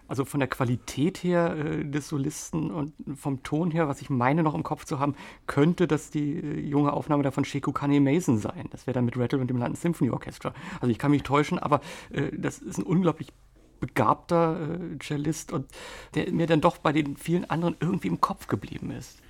[0.07, 4.41] Also von der Qualität her äh, des Solisten und vom Ton her, was ich meine
[4.41, 5.13] noch im Kopf zu haben,
[5.45, 8.69] könnte das die äh, junge Aufnahme da von Sheku Kane Mason sein.
[8.71, 10.53] Das wäre dann mit Rattle und dem London Symphony Orchestra.
[10.81, 13.31] Also ich kann mich täuschen, aber äh, das ist ein unglaublich
[13.79, 15.67] begabter äh, Cellist und
[16.15, 19.21] der mir dann doch bei den vielen anderen irgendwie im Kopf geblieben ist.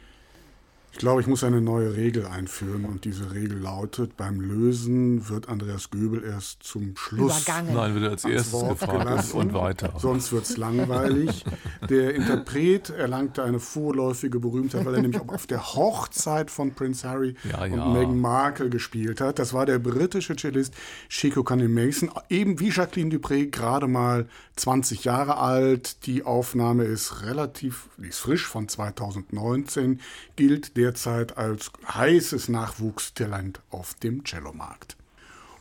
[0.91, 5.47] Ich glaube, ich muss eine neue Regel einführen und diese Regel lautet, beim Lösen wird
[5.47, 7.73] Andreas Göbel erst zum Schluss Übergangen.
[7.73, 9.93] Nein, wird er als erstes gefragt und weiter.
[9.97, 11.45] Sonst wird es langweilig.
[11.89, 17.07] Der Interpret erlangte eine vorläufige Berühmtheit, weil er nämlich auch auf der Hochzeit von Prince
[17.07, 17.83] Harry ja, ja.
[17.83, 19.39] und Meghan Markle gespielt hat.
[19.39, 20.73] Das war der britische Cellist
[21.07, 26.05] Chico Kane Mason, eben wie Jacqueline Dupré, gerade mal 20 Jahre alt.
[26.05, 30.01] Die Aufnahme ist relativ, die ist frisch von 2019,
[30.35, 34.95] gilt derzeit als heißes Nachwuchstalent auf dem Cellomarkt.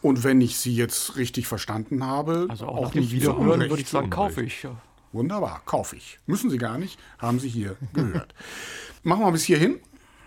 [0.01, 3.89] Und wenn ich Sie jetzt richtig verstanden habe, also auch, auch dem Wiederhören würde ich
[3.89, 4.65] sagen, kaufe ich.
[5.13, 6.21] Wunderbar, kaufe ich.
[6.27, 8.33] Müssen Sie gar nicht, haben Sie hier gehört.
[9.03, 9.81] Machen wir bis hierhin.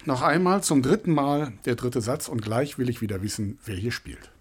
[0.04, 3.76] Noch einmal zum dritten Mal der dritte Satz und gleich will ich wieder wissen, wer
[3.76, 4.32] hier spielt.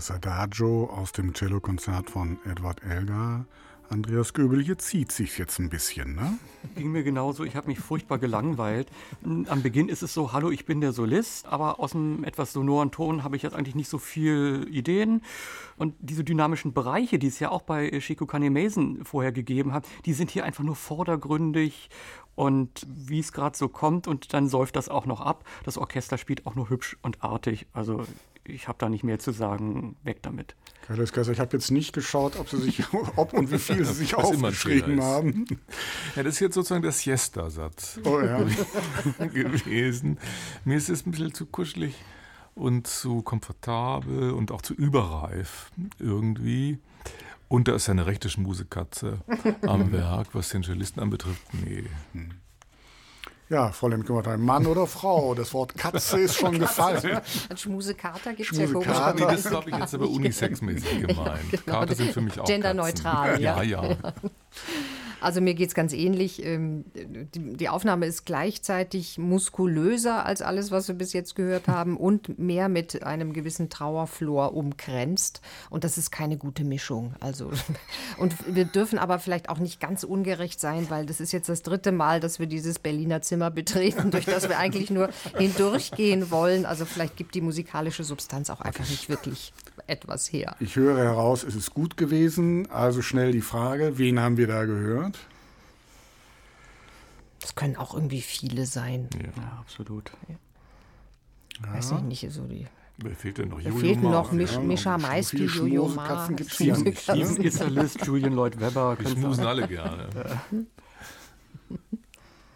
[0.00, 3.44] Das Adagio aus dem Cellokonzert von Edward Elgar.
[3.90, 6.38] Andreas Göbel, hier zieht sich jetzt ein bisschen, ne?
[6.74, 7.44] Ging mir genauso.
[7.44, 8.88] Ich habe mich furchtbar gelangweilt.
[9.22, 12.90] Am Beginn ist es so, hallo, ich bin der Solist, aber aus einem etwas sonoren
[12.90, 15.20] Ton habe ich jetzt eigentlich nicht so viel Ideen.
[15.76, 20.14] Und diese dynamischen Bereiche, die es ja auch bei Shiko Mason vorher gegeben hat, die
[20.14, 21.90] sind hier einfach nur vordergründig
[22.36, 25.44] und wie es gerade so kommt und dann säuft das auch noch ab.
[25.64, 27.66] Das Orchester spielt auch nur hübsch und artig.
[27.74, 28.06] Also
[28.50, 30.54] ich habe da nicht mehr zu sagen, weg damit.
[30.86, 32.82] Carlos Kaiser, ich habe jetzt nicht geschaut, ob, sie sich,
[33.16, 35.46] ob und wie viel sie sich aufgeschrieben haben.
[36.16, 38.38] Ja, das ist jetzt sozusagen der Siesta-Satz oh, ja.
[39.18, 40.18] gewesen.
[40.64, 41.94] Mir ist es ein bisschen zu kuschelig
[42.54, 46.78] und zu komfortabel und auch zu überreif irgendwie.
[47.48, 49.18] Und da ist eine rechte Schmusekatze
[49.62, 51.42] am Werk, was den Cellisten anbetrifft.
[51.64, 51.84] Nee.
[52.12, 52.30] Hm.
[53.50, 55.34] Ja, Fräulein Kümmertheim, Mann oder Frau?
[55.34, 57.20] Das Wort Katze ist schon gefallen.
[57.48, 58.86] Ein Schmusekater gibt es ja komisch.
[58.86, 61.18] Nee, das habe ich jetzt aber unisexmäßig gemeint.
[61.18, 61.80] Ja, genau.
[61.80, 63.60] Kater sind für mich auch Genderneutral, ja.
[63.60, 63.84] ja.
[63.84, 63.96] ja.
[65.20, 66.44] Also mir geht es ganz ähnlich.
[66.44, 72.38] Ähm, die Aufnahme ist gleichzeitig muskulöser als alles, was wir bis jetzt gehört haben und
[72.38, 75.40] mehr mit einem gewissen Trauerflor umkränzt.
[75.68, 77.14] Und das ist keine gute Mischung.
[77.20, 77.50] Also,
[78.18, 81.62] und wir dürfen aber vielleicht auch nicht ganz ungerecht sein, weil das ist jetzt das
[81.62, 86.66] dritte Mal, dass wir dieses Berliner Zimmer betreten, durch das wir eigentlich nur hindurchgehen wollen.
[86.66, 89.52] Also vielleicht gibt die musikalische Substanz auch einfach nicht wirklich
[89.86, 90.56] etwas her.
[90.60, 92.70] Ich höre heraus, es ist gut gewesen.
[92.70, 95.09] Also schnell die Frage, wen haben wir da gehört?
[97.40, 99.08] Das können auch irgendwie viele sein.
[99.14, 100.12] Ja, ja absolut.
[100.28, 101.74] Ja.
[101.74, 102.66] Weiß ich nicht, so die.
[102.98, 103.60] Wer fehlt denn noch?
[103.60, 106.28] Jojo fehlten noch Misch, ja, Mischa Meiski, Jojo Ma.
[106.38, 106.52] Es.
[106.52, 106.86] Steven
[107.42, 108.98] Isserlist, Julian Lloyd Webber.
[108.98, 110.08] Wir schmusen alle gerne.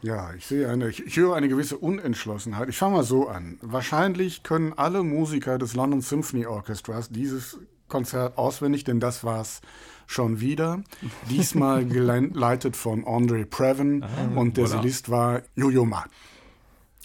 [0.05, 2.69] Ja, ich sehe eine, ich, ich höre eine gewisse Unentschlossenheit.
[2.69, 3.56] Ich fange mal so an.
[3.62, 7.59] Wahrscheinlich können alle Musiker des London Symphony Orchestras dieses
[7.89, 9.62] Konzert auswendig, denn das war es
[10.07, 10.83] schon wieder.
[11.31, 14.69] Diesmal geleitet von Andre Previn ah, und der voilà.
[14.69, 16.05] Solist war Jojo Ma.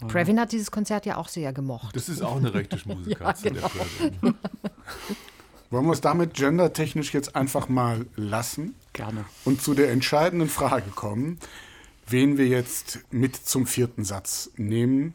[0.07, 1.95] Previn hat dieses Konzert ja auch sehr gemocht.
[1.95, 3.67] Das ist auch eine rechte Schmusekatze, ja, genau.
[3.67, 4.35] der Previn.
[5.71, 8.73] Wollen wir es damit gendertechnisch jetzt einfach mal lassen?
[8.93, 9.25] Gerne.
[9.45, 11.37] Und zu der entscheidenden Frage kommen
[12.09, 15.13] wen wir jetzt mit zum vierten Satz nehmen.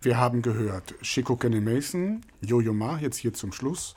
[0.00, 3.94] Wir haben gehört Chico Kenny Mason, Jojo Ma, jetzt hier zum Schluss,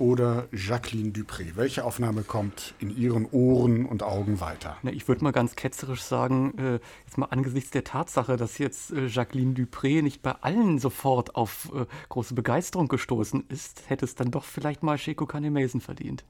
[0.00, 1.56] oder Jacqueline Dupré.
[1.56, 4.78] Welche Aufnahme kommt in Ihren Ohren und Augen weiter?
[4.82, 8.92] Na, ich würde mal ganz ketzerisch sagen, äh, jetzt mal angesichts der Tatsache, dass jetzt
[8.92, 14.14] äh, Jacqueline Dupré nicht bei allen sofort auf äh, große Begeisterung gestoßen ist, hätte es
[14.14, 16.24] dann doch vielleicht mal Chico Kenny Mason verdient.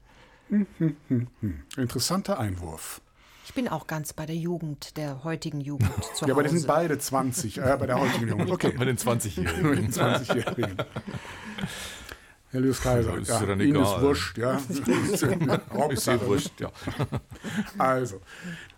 [0.49, 1.63] Hm, hm, hm, hm.
[1.77, 3.01] Interessanter Einwurf.
[3.45, 6.67] Ich bin auch ganz bei der Jugend, der heutigen Jugend zu Ja, aber die sind
[6.67, 8.51] beide 20, äh, bei der heutigen Jugend.
[8.51, 8.73] Okay.
[8.77, 9.91] Bei den 20-Jährigen.
[9.91, 10.45] 20
[12.51, 14.59] Herr Lewis Kaiser, ist ja, ja Ihnen ist wurscht, ja.
[15.89, 16.69] ist sehr wurscht, ja.
[17.77, 18.19] Also,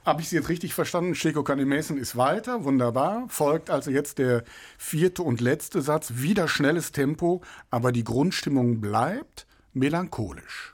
[0.06, 1.14] habe ich Sie jetzt richtig verstanden?
[1.14, 3.26] Chico Mason ist weiter, wunderbar.
[3.30, 4.44] Folgt also jetzt der
[4.78, 6.14] vierte und letzte Satz.
[6.18, 7.41] Wieder schnelles Tempo,
[7.72, 10.73] aber die Grundstimmung bleibt melancholisch.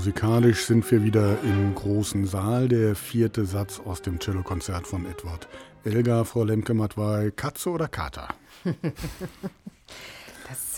[0.00, 2.68] Musikalisch sind wir wieder im großen Saal.
[2.68, 5.46] Der vierte Satz aus dem Cellokonzert von Edward
[5.84, 7.30] Elgar, Frau Lemke-Matwei.
[7.32, 8.28] Katze oder Kater?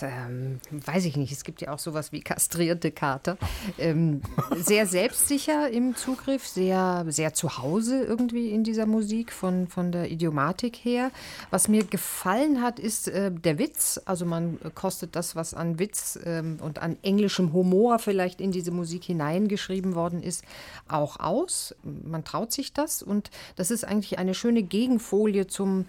[0.01, 1.31] Ähm, weiß ich nicht.
[1.31, 3.37] Es gibt ja auch sowas wie kastrierte Kater.
[3.77, 4.21] Ähm,
[4.55, 10.09] sehr selbstsicher im Zugriff, sehr, sehr zu Hause irgendwie in dieser Musik von, von der
[10.09, 11.11] Idiomatik her.
[11.49, 14.01] Was mir gefallen hat, ist äh, der Witz.
[14.05, 18.71] Also man kostet das, was an Witz ähm, und an englischem Humor vielleicht in diese
[18.71, 20.43] Musik hineingeschrieben worden ist,
[20.87, 21.75] auch aus.
[21.83, 25.85] Man traut sich das und das ist eigentlich eine schöne Gegenfolie zum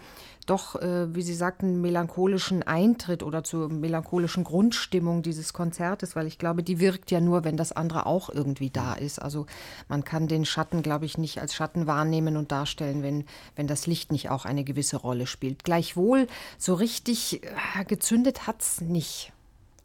[0.46, 6.38] doch, äh, wie Sie sagten, melancholischen Eintritt oder zur melancholischen Grundstimmung dieses Konzertes, weil ich
[6.38, 9.20] glaube, die wirkt ja nur, wenn das andere auch irgendwie da ist.
[9.20, 9.46] Also
[9.88, 13.24] man kann den Schatten, glaube ich, nicht als Schatten wahrnehmen und darstellen, wenn,
[13.56, 15.64] wenn das Licht nicht auch eine gewisse Rolle spielt.
[15.64, 16.26] Gleichwohl,
[16.58, 19.32] so richtig äh, gezündet hat es nicht.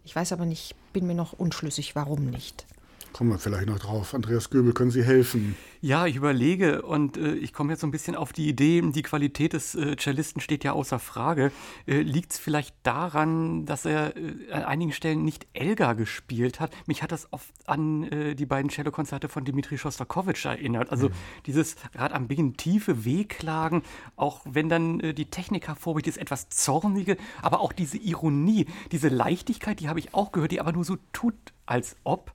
[0.03, 2.65] Ich weiß aber nicht, bin mir noch unschlüssig, warum nicht.
[3.13, 4.13] Kommen wir vielleicht noch drauf.
[4.13, 5.55] Andreas Göbel, können Sie helfen?
[5.81, 9.01] Ja, ich überlege und äh, ich komme jetzt so ein bisschen auf die Idee, die
[9.01, 11.53] Qualität des äh, Cellisten steht ja außer Frage.
[11.87, 16.71] Äh, Liegt es vielleicht daran, dass er äh, an einigen Stellen nicht Elgar gespielt hat?
[16.85, 20.91] Mich hat das oft an äh, die beiden Cellokonzerte von Dimitri Schostakowitsch erinnert.
[20.91, 21.13] Also mhm.
[21.45, 23.83] dieses gerade am Beginn tiefe Wehklagen,
[24.17, 29.07] auch wenn dann äh, die Technik hervorbricht, ist etwas Zornige, aber auch diese Ironie, diese
[29.07, 32.33] Leichtigkeit, die habe ich auch gehört, die aber nur so tut, als ob.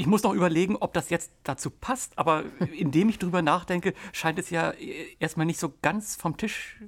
[0.00, 4.38] Ich muss noch überlegen, ob das jetzt dazu passt, aber indem ich drüber nachdenke, scheint
[4.38, 4.72] es ja
[5.18, 6.78] erstmal nicht so ganz vom Tisch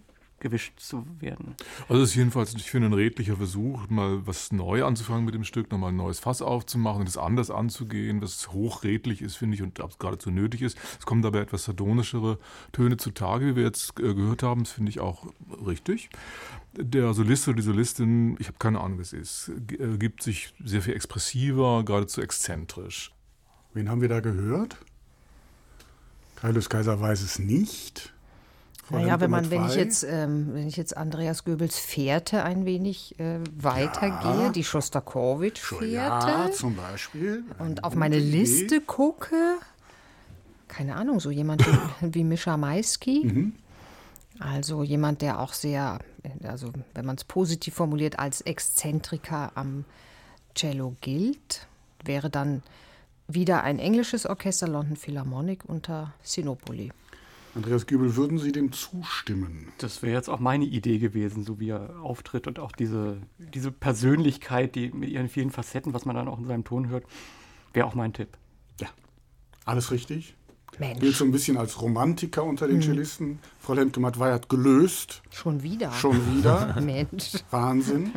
[0.43, 1.55] gewischt zu werden.
[1.89, 5.45] Also es ist jedenfalls, ich finde, ein redlicher Versuch, mal was neu anzufangen mit dem
[5.45, 9.63] Stück, nochmal ein neues Fass aufzumachen und es anders anzugehen, was hochredlich ist, finde ich,
[9.63, 10.77] und geradezu nötig ist.
[10.99, 12.39] Es kommen dabei etwas sardonischere
[12.73, 14.65] Töne zutage, wie wir jetzt äh, gehört haben.
[14.65, 15.27] Das finde ich auch
[15.65, 16.11] richtig.
[16.77, 20.53] Der Solist oder die Solistin, ich habe keine Ahnung, was es ist, äh, gibt sich
[20.63, 23.13] sehr viel expressiver, geradezu exzentrisch.
[23.75, 24.77] Wen haben wir da gehört?
[26.37, 28.13] Kaius Kaiser weiß es nicht.
[28.91, 33.19] Naja, wenn man, wenn ich jetzt, ähm, wenn ich jetzt Andreas Goebbels Fährte ein wenig
[33.19, 34.49] äh, weitergehe, ja.
[34.51, 35.93] die Schostakowitsch-Fährte.
[35.93, 37.45] Ja, zum Beispiel.
[37.59, 38.39] Und auf meine Idee.
[38.41, 39.57] Liste gucke,
[40.69, 41.79] keine Ahnung, so jemand wie,
[42.15, 43.23] wie Mischa Maisky.
[43.25, 43.53] Mhm.
[44.41, 46.01] Also jemand, der auch sehr,
[46.43, 49.85] also wenn man es positiv formuliert, als Exzentriker am
[50.55, 51.69] Cello gilt,
[52.05, 52.63] wäre dann
[53.29, 56.91] wieder ein englisches Orchester, London Philharmonic unter Sinopoli.
[57.55, 59.69] Andreas Gübel, würden Sie dem zustimmen?
[59.79, 63.71] Das wäre jetzt auch meine Idee gewesen, so wie er auftritt und auch diese, diese
[63.71, 67.05] Persönlichkeit, die mit ihren vielen Facetten, was man dann auch in seinem Ton hört,
[67.75, 68.39] wäre auch mein Tipp.
[68.81, 68.89] Ja,
[69.67, 70.35] alles richtig.
[70.79, 71.01] Mensch.
[71.01, 72.83] Gilt so ein bisschen als Romantiker unter den mhm.
[72.83, 73.39] Cellisten.
[73.59, 75.23] Frau Lemke-Mattwey hat gelöst.
[75.31, 75.93] Schon wieder.
[75.93, 76.81] Schon wieder.
[76.81, 77.33] Mensch.
[77.51, 78.13] Wahnsinn.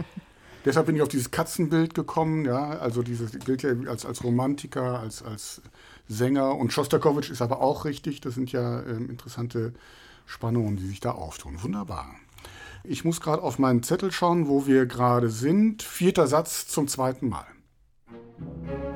[0.64, 2.46] Deshalb bin ich auf dieses Katzenbild gekommen.
[2.46, 5.62] Ja, also dieses gilt ja als, als Romantiker, als, als
[6.08, 6.56] Sänger.
[6.56, 8.22] Und Schostakowitsch ist aber auch richtig.
[8.22, 9.74] Das sind ja ähm, interessante
[10.26, 11.62] Spannungen, die sich da auftun.
[11.62, 12.16] Wunderbar.
[12.84, 15.84] Ich muss gerade auf meinen Zettel schauen, wo wir gerade sind.
[15.84, 17.46] Vierter Satz zum zweiten Mal.
[18.38, 18.96] Musik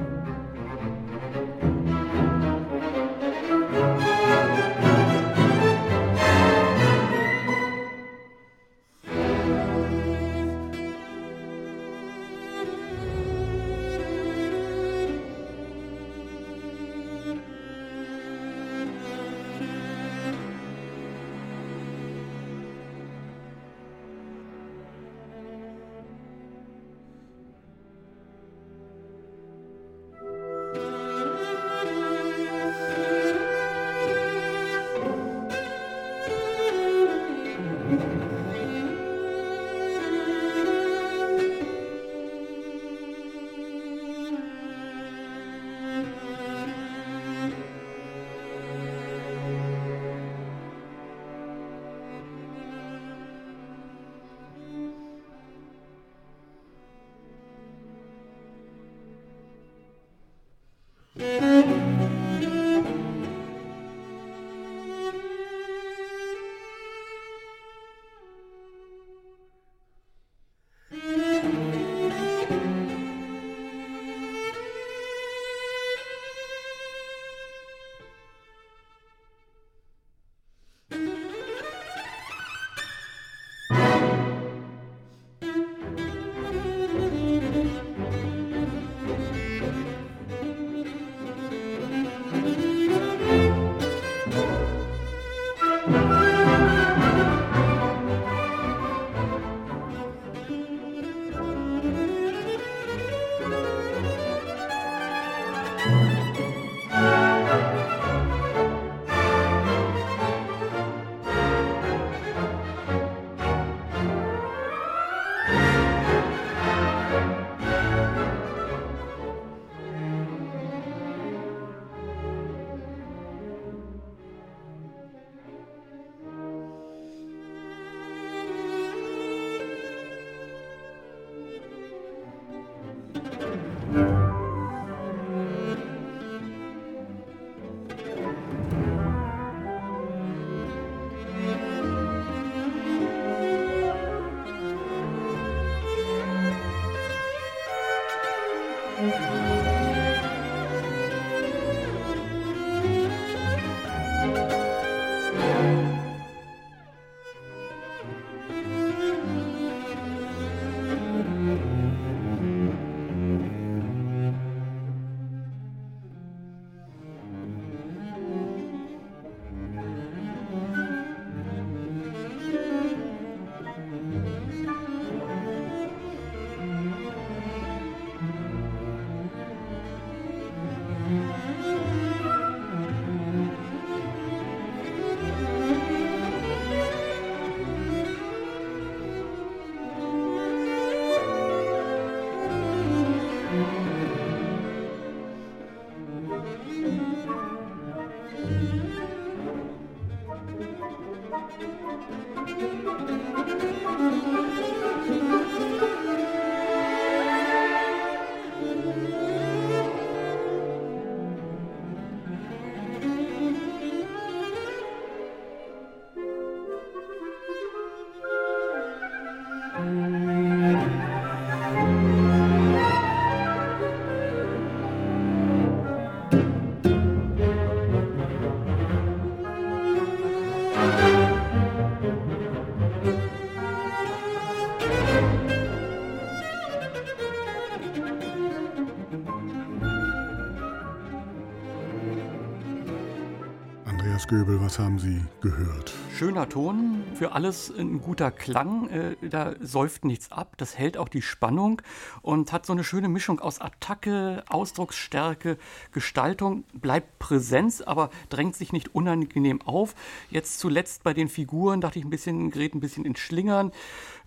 [244.30, 245.91] Göbel, was haben Sie gehört?
[246.15, 251.10] Schöner Ton, für alles ein guter Klang, äh, da säuft nichts ab, das hält auch
[251.10, 251.81] die Spannung
[252.22, 255.57] und hat so eine schöne Mischung aus Attacke, Ausdrucksstärke,
[255.93, 259.95] Gestaltung, bleibt Präsenz, aber drängt sich nicht unangenehm auf.
[260.30, 263.72] Jetzt zuletzt bei den Figuren dachte ich ein bisschen, gerät ein bisschen ins Schlingern.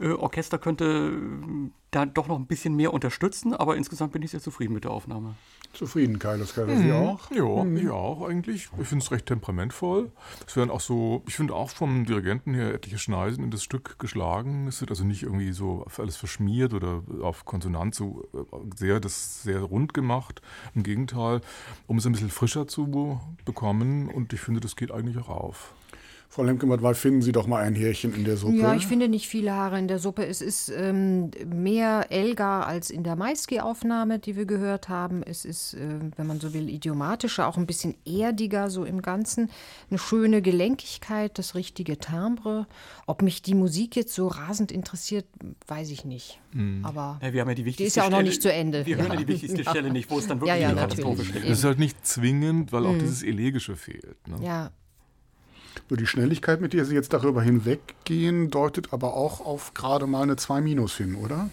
[0.00, 4.32] Äh, Orchester könnte äh, da doch noch ein bisschen mehr unterstützen, aber insgesamt bin ich
[4.32, 5.36] sehr zufrieden mit der Aufnahme.
[5.72, 6.92] Zufrieden, Keller, Sie mhm.
[6.92, 7.30] auch?
[7.30, 7.76] Ja, mhm.
[7.76, 8.68] ich auch eigentlich.
[8.78, 10.10] Ich finde es recht temperamentvoll.
[10.46, 13.98] Es werden auch so, ich finde auch vom Dirigenten her etliche Schneisen in das Stück
[13.98, 14.66] geschlagen.
[14.66, 19.42] Es wird also nicht irgendwie so alles verschmiert oder auf Konsonanz so äh, sehr, das
[19.42, 20.42] sehr rund gemacht.
[20.74, 21.40] Im Gegenteil,
[21.86, 25.74] um es ein bisschen frischer zu bekommen und ich finde, das geht eigentlich auch auf.
[26.32, 28.56] Frau Lemke-Mattwey, finden Sie doch mal ein Härchen in der Suppe.
[28.56, 30.26] Ja, ich finde nicht viele Haare in der Suppe.
[30.26, 35.22] Es ist ähm, mehr Elgar als in der Maiski-Aufnahme, die wir gehört haben.
[35.22, 39.50] Es ist, äh, wenn man so will, idiomatischer, auch ein bisschen erdiger so im Ganzen.
[39.90, 42.66] Eine schöne Gelenkigkeit, das richtige Timbre.
[43.06, 45.26] Ob mich die Musik jetzt so rasend interessiert,
[45.66, 46.40] weiß ich nicht.
[46.54, 46.82] Mhm.
[46.82, 48.86] Aber ja, wir haben ja die, die ist ja auch noch nicht zu Ende.
[48.86, 49.02] Wir ja.
[49.02, 51.44] hören ja die wichtigste Stelle nicht, wo es dann wirklich ja, ja, Katastrophe steht.
[51.44, 53.00] Es ist halt nicht zwingend, weil auch mhm.
[53.00, 54.16] dieses Elegische fehlt.
[54.26, 54.38] Ne?
[54.42, 54.70] Ja,
[55.88, 60.22] so die Schnelligkeit, mit der Sie jetzt darüber hinweggehen, deutet aber auch auf gerade mal
[60.22, 61.50] eine 2 Minus hin, oder?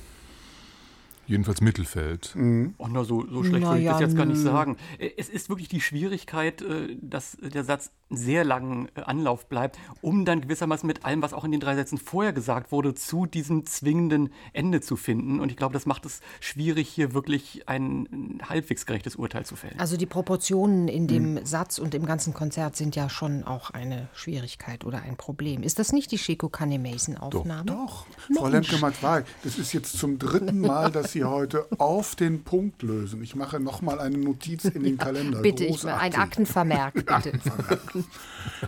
[1.30, 2.36] Jedenfalls Mittelfeld.
[2.36, 2.74] Mhm.
[2.80, 4.78] Oh, na, so, so schlecht na würde ich ja, das jetzt gar nicht sagen.
[4.98, 9.78] Äh, es ist wirklich die Schwierigkeit, äh, dass der Satz sehr langen äh, Anlauf bleibt,
[10.02, 13.28] um dann gewissermaßen mit allem, was auch in den drei Sätzen vorher gesagt wurde, zu
[13.28, 15.40] diesem zwingenden Ende zu finden.
[15.40, 19.80] Und ich glaube, das macht es schwierig, hier wirklich ein halbwegs gerechtes Urteil zu fällen.
[19.80, 21.46] Also die Proportionen in dem mhm.
[21.46, 25.62] Satz und im ganzen Konzert sind ja schon auch eine Schwierigkeit oder ein Problem.
[25.62, 27.66] Ist das nicht die Shiko Kane Mason Aufnahme?
[27.66, 28.36] Doch, doch.
[28.36, 33.22] Frau Lemke-Matwei, das ist jetzt zum dritten Mal, dass Sie heute auf den Punkt lösen.
[33.24, 35.42] Ich mache nochmal eine Notiz in den Kalender.
[35.42, 37.14] bitte, ich, ein Aktenvermerk, bitte.
[37.14, 37.82] Aktenvermerk.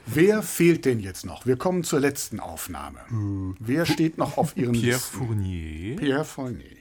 [0.05, 1.45] Wer fehlt denn jetzt noch?
[1.45, 2.99] Wir kommen zur letzten Aufnahme.
[3.59, 5.17] Wer steht noch auf Ihren Pierre Listen?
[5.17, 5.95] Fournier.
[5.97, 6.77] Pierre Fournier,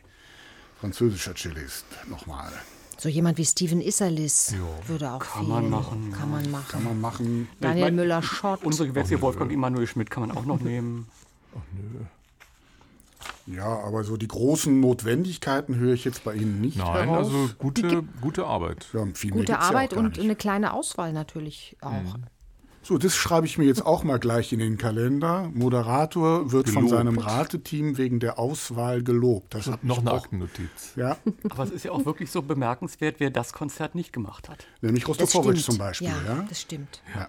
[0.80, 1.84] französischer Cellist.
[2.08, 2.50] Nochmal.
[2.98, 4.66] So jemand wie Steven Isserlis jo.
[4.86, 5.48] würde auch kann fehlen.
[5.48, 6.66] Man machen, kann man machen.
[6.68, 7.48] Kann man machen.
[7.58, 8.62] Daniel Müller-Schott.
[8.62, 11.06] Unsere Gewächse Wolfgang Immanuel Schmidt kann man auch noch nehmen.
[11.56, 12.00] Ach nö.
[13.54, 17.26] Ja, aber so die großen Notwendigkeiten höre ich jetzt bei Ihnen nicht Nein, heraus.
[17.26, 18.86] also gute, gute Arbeit.
[18.92, 21.90] Ja, gute Arbeit ja und eine kleine Auswahl natürlich auch.
[21.90, 22.24] Mhm.
[22.82, 25.50] So, das schreibe ich mir jetzt auch mal gleich in den Kalender.
[25.52, 26.88] Moderator wird gelobt.
[26.88, 29.54] von seinem Rateteam wegen der Auswahl gelobt.
[29.54, 30.94] Das hat noch eine Aktennotiz.
[30.96, 31.18] Ja.
[31.50, 34.66] Aber es ist ja auch wirklich so bemerkenswert, wer das Konzert nicht gemacht hat.
[34.80, 36.08] Nämlich Rostofowitsch zum Beispiel.
[36.08, 37.02] Ja, ja, das stimmt.
[37.14, 37.28] Ja.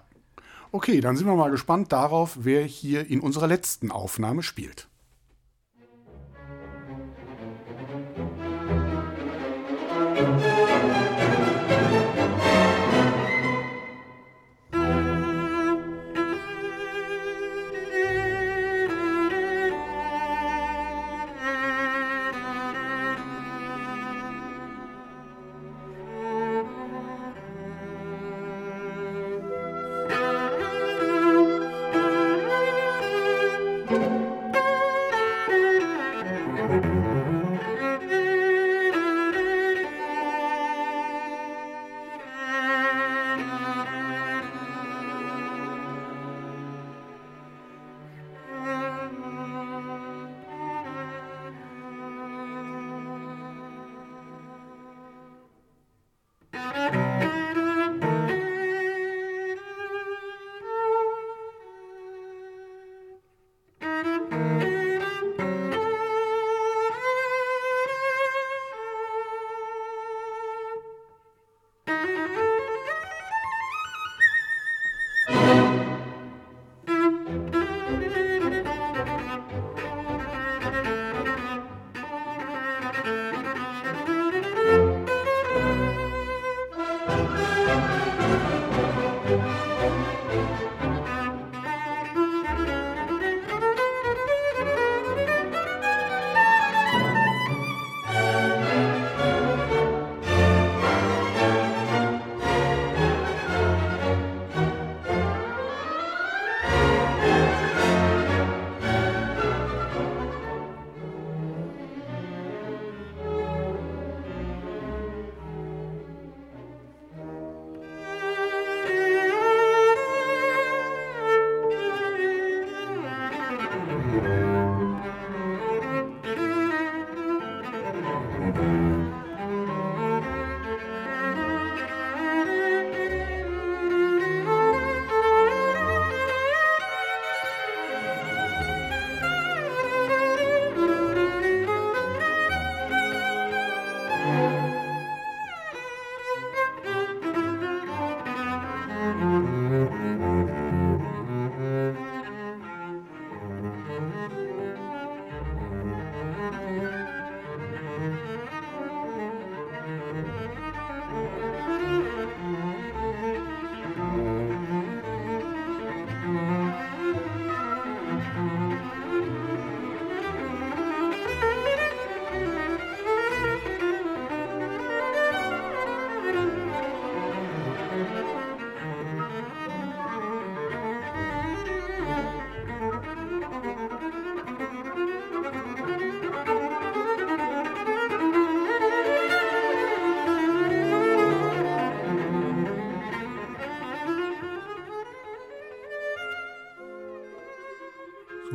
[0.70, 4.88] Okay, dann sind wir mal gespannt darauf, wer hier in unserer letzten Aufnahme spielt.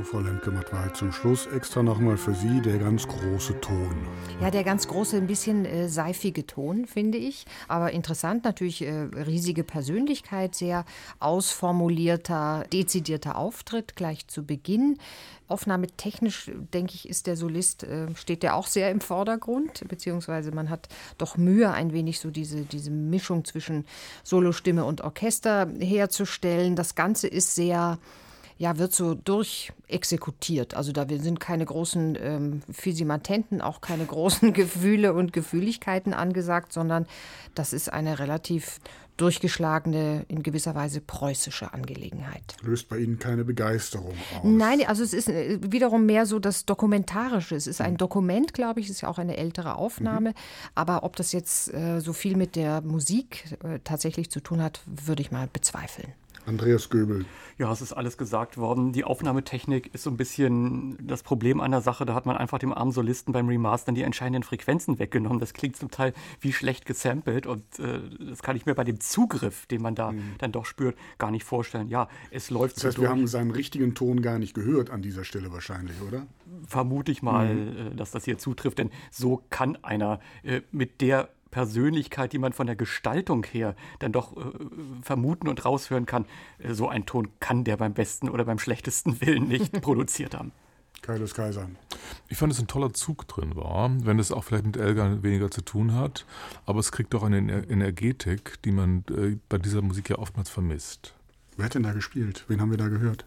[0.09, 4.07] Frau Lemke-Matwei, zum Schluss extra nochmal für Sie der ganz große Ton.
[4.39, 7.45] Ja, der ganz große, ein bisschen äh, seifige Ton, finde ich.
[7.67, 10.85] Aber interessant, natürlich äh, riesige Persönlichkeit, sehr
[11.19, 14.97] ausformulierter, dezidierter Auftritt gleich zu Beginn.
[15.49, 20.69] Aufnahmetechnisch, denke ich, ist der Solist, äh, steht der auch sehr im Vordergrund, beziehungsweise man
[20.69, 23.85] hat doch Mühe, ein wenig so diese, diese Mischung zwischen
[24.23, 26.77] Solostimme und Orchester herzustellen.
[26.77, 27.97] Das Ganze ist sehr
[28.57, 30.75] ja, wird so durchexekutiert.
[30.75, 37.05] Also da sind keine großen ähm, Physimatenten, auch keine großen Gefühle und Gefühligkeiten angesagt, sondern
[37.55, 38.79] das ist eine relativ
[39.17, 42.55] durchgeschlagene, in gewisser Weise preußische Angelegenheit.
[42.61, 44.41] Löst bei Ihnen keine Begeisterung aus?
[44.43, 47.55] Nein, also es ist äh, wiederum mehr so das Dokumentarische.
[47.55, 47.97] Es ist ein mhm.
[47.97, 50.29] Dokument, glaube ich, es ist ja auch eine ältere Aufnahme.
[50.29, 50.35] Mhm.
[50.75, 54.81] Aber ob das jetzt äh, so viel mit der Musik äh, tatsächlich zu tun hat,
[54.85, 56.13] würde ich mal bezweifeln.
[56.47, 57.25] Andreas Göbel.
[57.57, 58.93] Ja, es ist alles gesagt worden.
[58.93, 62.05] Die Aufnahmetechnik ist so ein bisschen das Problem an der Sache.
[62.05, 65.39] Da hat man einfach dem armen Solisten beim Remastern die entscheidenden Frequenzen weggenommen.
[65.39, 67.99] Das klingt zum Teil wie schlecht gesampelt und äh,
[68.29, 70.35] das kann ich mir bei dem Zugriff, den man da mhm.
[70.37, 71.89] dann doch spürt, gar nicht vorstellen.
[71.89, 75.01] Ja, es läuft Das heißt, so wir haben seinen richtigen Ton gar nicht gehört an
[75.01, 76.27] dieser Stelle wahrscheinlich, oder?
[76.67, 77.77] Vermute ich mal, mhm.
[77.93, 82.53] Äh, dass das hier zutrifft, denn so kann einer äh, mit der Persönlichkeit, die man
[82.53, 84.41] von der Gestaltung her dann doch äh,
[85.01, 86.25] vermuten und raushören kann,
[86.59, 90.51] äh, so ein Ton kann der beim besten oder beim schlechtesten Willen nicht produziert haben.
[91.01, 91.69] Kaius Kaiser.
[92.27, 95.51] Ich fand, dass ein toller Zug drin war, wenn es auch vielleicht mit Elga weniger
[95.51, 96.25] zu tun hat,
[96.65, 97.37] aber es kriegt doch eine
[97.69, 101.13] Energetik, die man äh, bei dieser Musik ja oftmals vermisst.
[101.55, 102.45] Wer hat denn da gespielt?
[102.47, 103.25] Wen haben wir da gehört?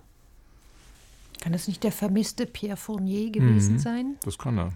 [1.41, 4.17] Kann das nicht der vermisste Pierre Fournier gewesen mhm, sein?
[4.25, 4.73] Das kann er.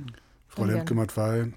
[0.49, 1.53] Frau Lemke-Matwei,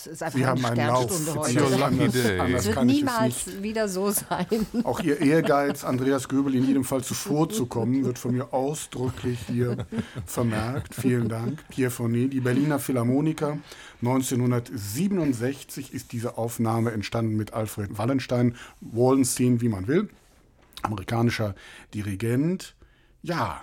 [0.00, 1.10] es ist einfach Sie eine haben einen Lauf.
[1.36, 2.54] heute.
[2.54, 4.46] Es wird niemals wieder so sein.
[4.84, 9.86] Auch Ihr Ehrgeiz, Andreas Göbel in jedem Fall zuvorzukommen, wird von mir ausdrücklich hier
[10.26, 10.94] vermerkt.
[10.94, 11.64] Vielen Dank.
[11.68, 13.58] Pierre Fournet, die Berliner Philharmoniker.
[14.00, 20.08] 1967 ist diese Aufnahme entstanden mit Alfred Wallenstein, Wallenstein, wie man will.
[20.82, 21.54] Amerikanischer
[21.92, 22.76] Dirigent.
[23.22, 23.60] Ja,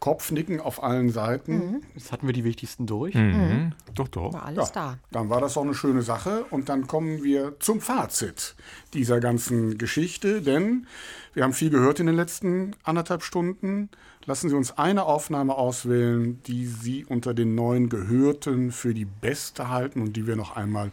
[0.00, 1.54] Kopfnicken auf allen Seiten.
[1.54, 1.82] Mhm.
[1.94, 3.14] Jetzt hatten wir die wichtigsten durch.
[3.14, 3.22] Mhm.
[3.22, 3.72] Mhm.
[3.94, 4.32] Doch, doch.
[4.32, 4.98] War alles ja, da.
[5.10, 6.44] Dann war das auch eine schöne Sache.
[6.50, 8.54] Und dann kommen wir zum Fazit
[8.94, 10.40] dieser ganzen Geschichte.
[10.40, 10.86] Denn
[11.34, 13.88] wir haben viel gehört in den letzten anderthalb Stunden.
[14.24, 19.70] Lassen Sie uns eine Aufnahme auswählen, die Sie unter den neuen Gehörten für die beste
[19.70, 20.92] halten und die wir noch einmal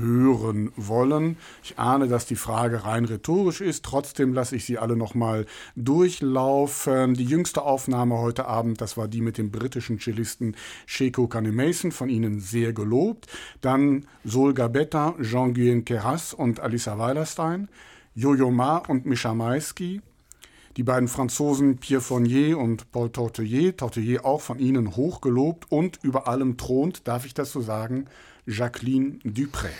[0.00, 1.36] hören wollen.
[1.62, 3.84] Ich ahne, dass die Frage rein rhetorisch ist.
[3.84, 5.46] Trotzdem lasse ich sie alle noch mal
[5.76, 7.14] durchlaufen.
[7.14, 10.56] Die jüngste Aufnahme heute Abend, das war die mit dem britischen Cellisten
[10.86, 13.28] Sheko Kanemason, von Ihnen sehr gelobt.
[13.60, 17.68] Dann Sol Gabetta, Jean-Guyen Keras und Alissa Weilerstein.
[18.14, 20.00] Jojo Ma und Mischa Maisky.
[20.76, 26.28] Die beiden Franzosen Pierre Fournier und Paul Tortelier, Tortelier auch von Ihnen hochgelobt und über
[26.28, 28.06] allem thront, darf ich das so sagen,
[28.50, 29.70] Jacqueline Dupré.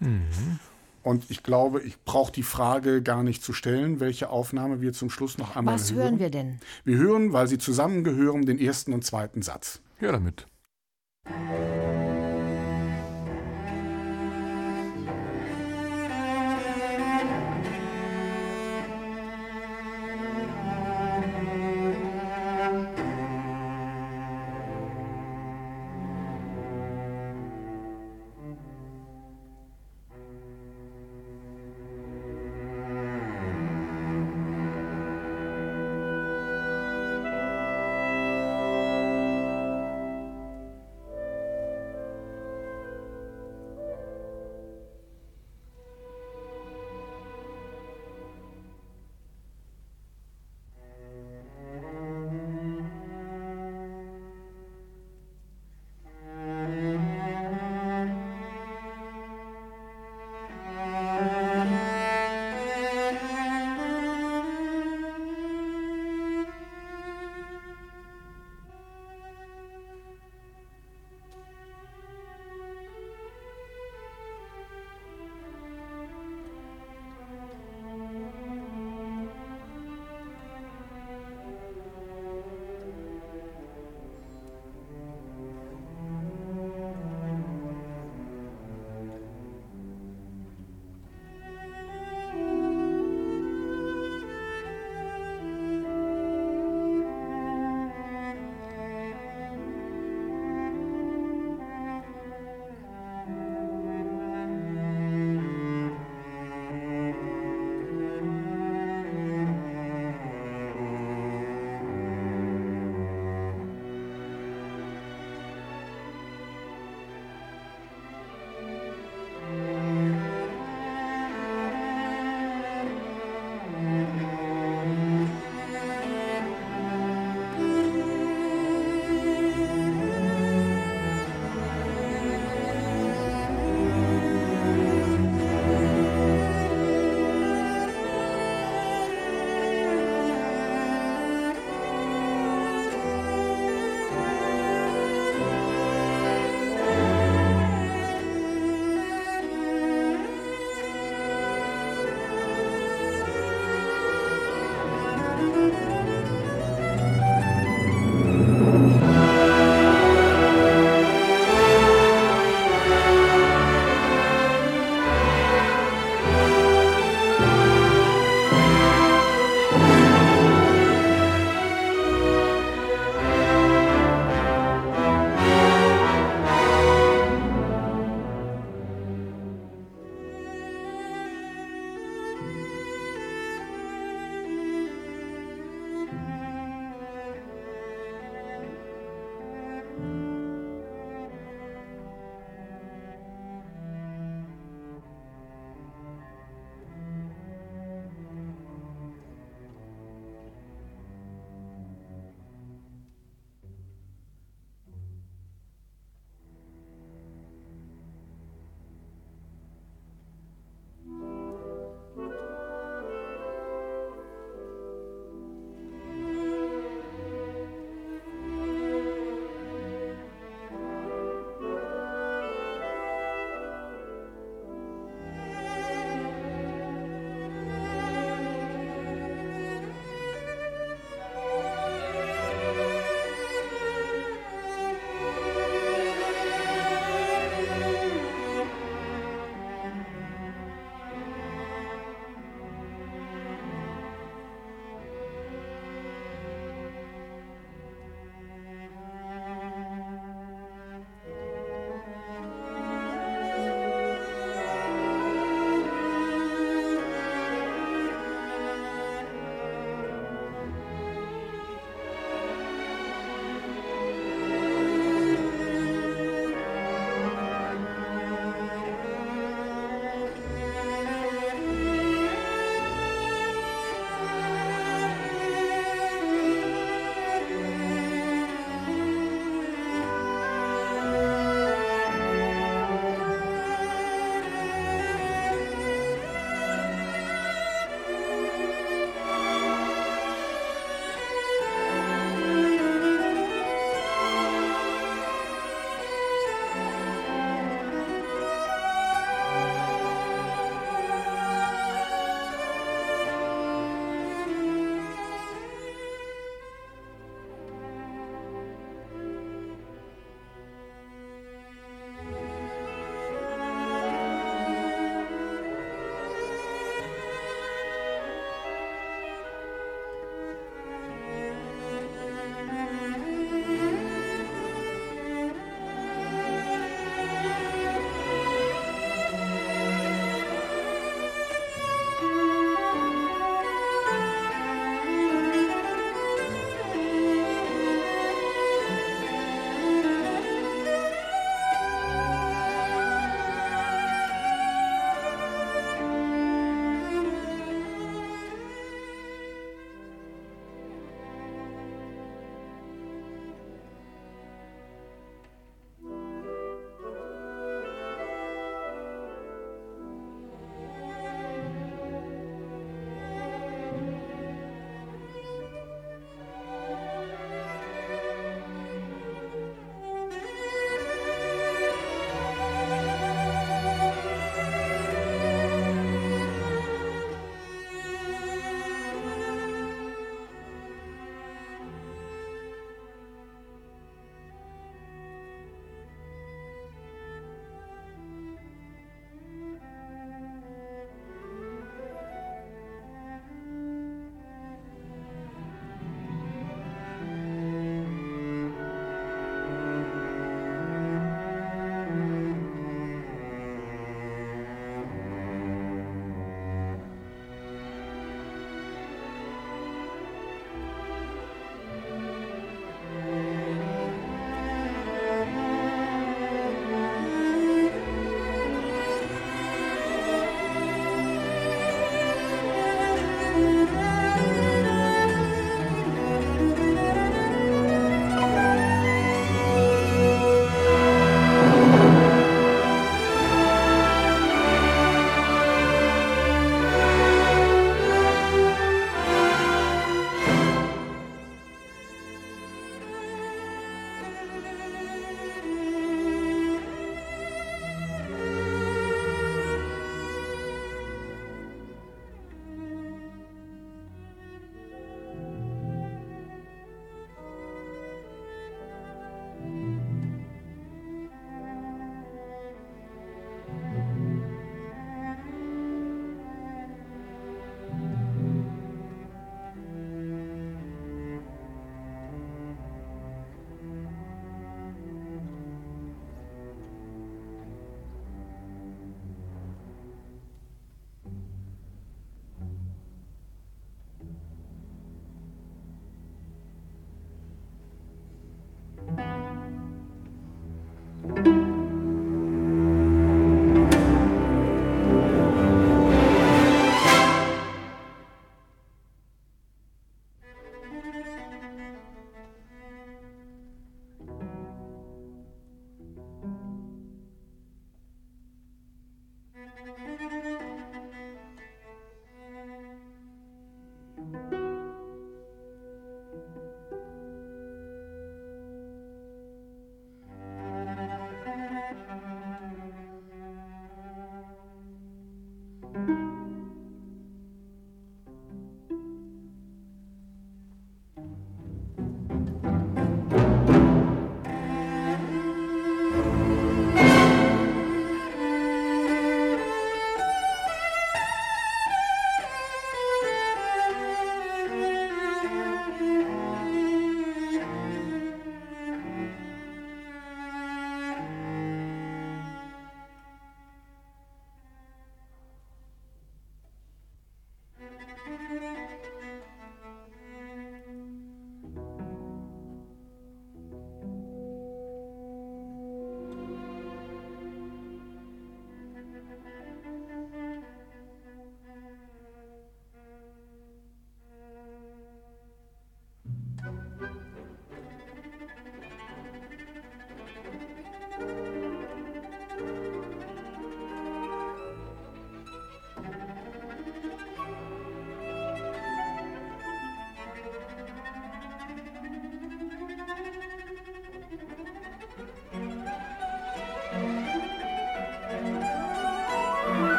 [0.00, 0.58] Mhm.
[1.02, 5.10] Und ich glaube, ich brauche die Frage gar nicht zu stellen, welche Aufnahme wir zum
[5.10, 5.98] Schluss noch einmal Was hören.
[5.98, 6.60] Was hören wir denn?
[6.84, 9.80] Wir hören, weil sie zusammengehören, den ersten und zweiten Satz.
[10.00, 10.46] Ja, damit.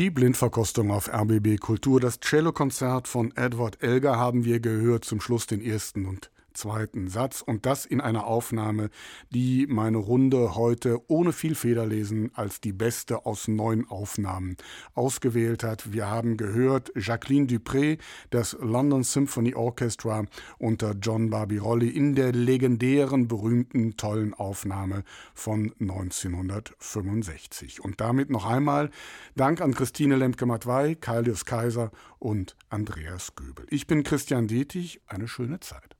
[0.00, 2.00] Die Blindverkostung auf RBB Kultur.
[2.00, 5.04] Das Cellokonzert von Edward Elgar haben wir gehört.
[5.04, 8.90] Zum Schluss den ersten und zweiten Satz und das in einer Aufnahme,
[9.30, 14.56] die meine Runde heute ohne viel Federlesen als die beste aus neun Aufnahmen
[14.94, 15.92] ausgewählt hat.
[15.92, 17.98] Wir haben gehört Jacqueline Dupré,
[18.30, 20.24] das London Symphony Orchestra
[20.58, 25.02] unter John Barbirolli in der legendären, berühmten, tollen Aufnahme
[25.34, 27.82] von 1965.
[27.82, 28.90] Und damit noch einmal
[29.34, 33.66] Dank an Christine Lemke-Matwei, Kaius Kaiser und Andreas Göbel.
[33.70, 35.00] Ich bin Christian Detig.
[35.06, 35.99] Eine schöne Zeit.